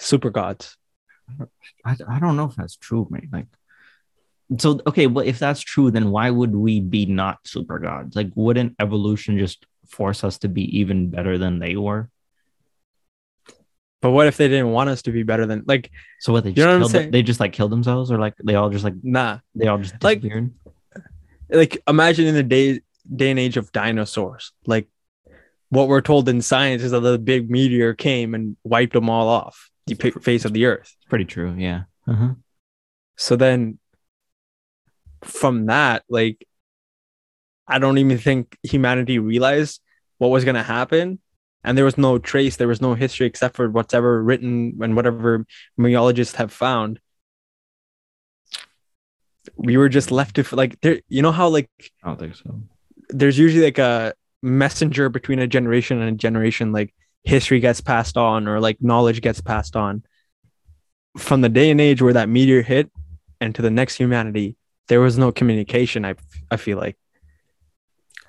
[0.00, 0.76] super gods
[1.84, 3.28] I, I don't know if that's true, mate.
[3.32, 3.46] Like,
[4.58, 8.14] so okay, but if that's true, then why would we be not super gods?
[8.14, 12.10] Like, wouldn't evolution just force us to be even better than they were?
[14.02, 15.90] but what if they didn't want us to be better than like
[16.20, 17.10] So what they just You know what I'm killed saying?
[17.12, 19.94] they just like killed themselves, or like they all just like nah they all just
[20.02, 20.44] Like- disappeared?
[20.44, 20.61] like
[21.88, 22.80] imagine in the day
[23.14, 24.88] day and age of dinosaurs like
[25.68, 29.28] what we're told in science is that the big meteor came and wiped them all
[29.28, 31.54] off the face of the earth pretty true.
[31.56, 31.82] Yeah.
[32.06, 32.34] Uh-huh.
[33.16, 33.78] so then
[35.22, 36.46] from that like
[37.68, 39.80] i don't even think humanity realized
[40.18, 41.20] what was going to happen
[41.64, 45.46] and there was no trace there was no history except for whatever written and whatever
[45.76, 46.98] meteorologists have found
[49.56, 51.68] we were just left to like there you know how like
[52.02, 52.60] I don't think so.
[53.08, 58.16] there's usually like a messenger between a generation and a generation like history gets passed
[58.16, 60.02] on or like knowledge gets passed on
[61.18, 62.90] from the day and age where that meteor hit
[63.40, 64.56] and to the next humanity
[64.88, 66.14] there was no communication i
[66.50, 66.96] i feel like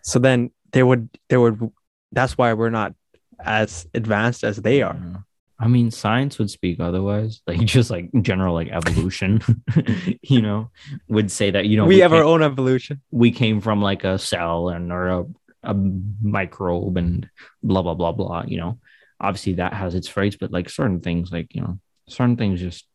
[0.04, 1.72] so then there would there would
[2.12, 2.94] that's why we're not
[3.40, 5.18] as advanced as they are Yeah.
[5.64, 7.42] I mean, science would speak otherwise.
[7.48, 9.42] Like just like general like evolution,
[10.22, 10.72] you know,
[11.08, 14.04] would say that you know we, have came- our own evolution we came from like
[14.04, 15.26] a cell and or a,
[15.64, 17.30] a microbe and
[17.62, 18.80] blah blah blah blah you know
[19.22, 22.86] obviously that has its phrase but like certain things like you know certain things just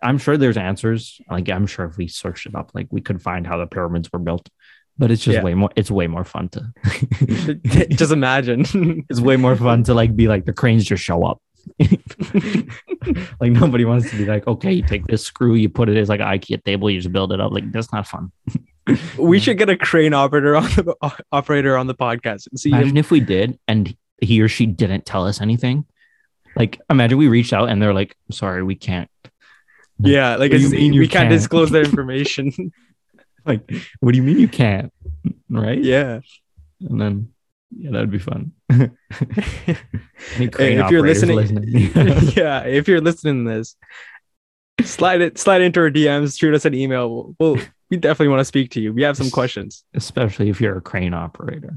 [0.00, 3.20] i'm sure there's answers like i'm sure if we searched it up like we could
[3.20, 4.48] find how the pyramids were built
[4.96, 5.42] but it's just Yeah.
[5.42, 6.62] way more it's way more fun to
[7.90, 8.60] just imagine
[9.10, 11.42] it's way more fun to like be like the cranes just show up
[13.40, 16.08] like nobody wants to be like okay you take this screw you put it as
[16.08, 18.30] like an ikea table you just build it up like that's not fun
[19.18, 22.70] we should get a crane operator on the uh, operator on the podcast and see
[22.70, 25.84] him Imagine if we did and he or she didn't tell us anything.
[26.54, 29.10] Like, imagine we reached out and they're like, sorry, we can't.
[29.98, 31.30] Yeah, like What do you it's, mean you we can't can't?
[31.32, 32.72] disclose that information.
[33.44, 33.68] Like,
[34.00, 34.92] what do you mean you can't?
[35.50, 35.82] Right?
[35.82, 36.20] yeah.
[36.80, 37.32] And then,
[37.76, 38.52] yeah, that'd be fun.
[40.38, 41.90] If you're operators listening,
[42.36, 43.76] yeah, if you're listening to this,
[44.82, 47.34] slide it, slide into our DMs, shoot us an email.
[47.38, 48.92] We'll, we'll we definitely want to speak to you.
[48.92, 49.84] We have some questions.
[49.94, 51.74] Especially if you're a crane operator.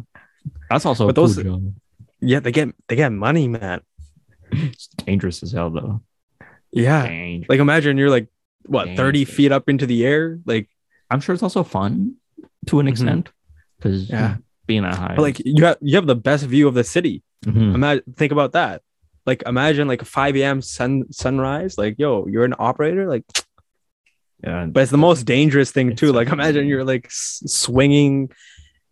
[0.70, 1.74] That's also But a cool job.
[2.22, 3.82] Yeah, they get they get money, man.
[4.52, 6.02] It's dangerous as hell, though.
[6.72, 7.46] Yeah, Dang.
[7.50, 8.28] like imagine you're like
[8.66, 8.98] what Dang.
[8.98, 10.70] 30 feet up into the air, like
[11.10, 12.16] I'm sure it's also fun
[12.68, 12.89] to an Mhm.
[12.89, 13.30] extent
[13.78, 14.38] because Yeah.
[14.68, 15.16] Being that high.
[15.16, 17.24] but, like you have you have the best view of the city.
[17.45, 17.76] Mhm.
[17.76, 18.82] Imagine think about that.
[19.26, 20.61] Like imagine like a 5 a.m.
[20.61, 21.78] sun sunrise.
[21.78, 23.07] Like yo, you're an operator.
[23.07, 23.24] Like
[24.43, 26.11] yeah, but it's the most dangerous thing too.
[26.11, 28.30] Like imagine you're like s- swinging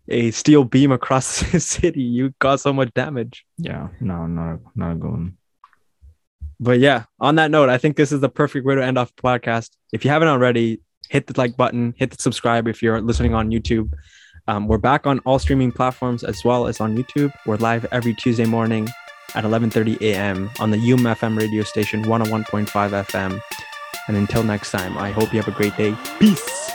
[0.09, 2.01] a steel beam across the city.
[2.01, 3.45] You got so much damage.
[3.57, 5.37] yeah, no, not not going.
[6.59, 9.13] But yeah, on that note, I think this is the perfect way to end off
[9.15, 9.71] the podcast.
[9.91, 13.49] If you haven't already, hit the like button, hit the subscribe if you're listening on
[13.49, 13.91] YouTube.
[14.47, 17.33] Um, we're back on all streaming platforms as well as on YouTube.
[17.45, 18.89] We're live every Tuesday morning
[19.35, 20.49] at 11:30 a.m.
[20.59, 23.41] on the UMFM radio station 101.5 FM.
[24.07, 25.95] And until next time, I hope you have a great day.
[26.19, 26.73] Peace.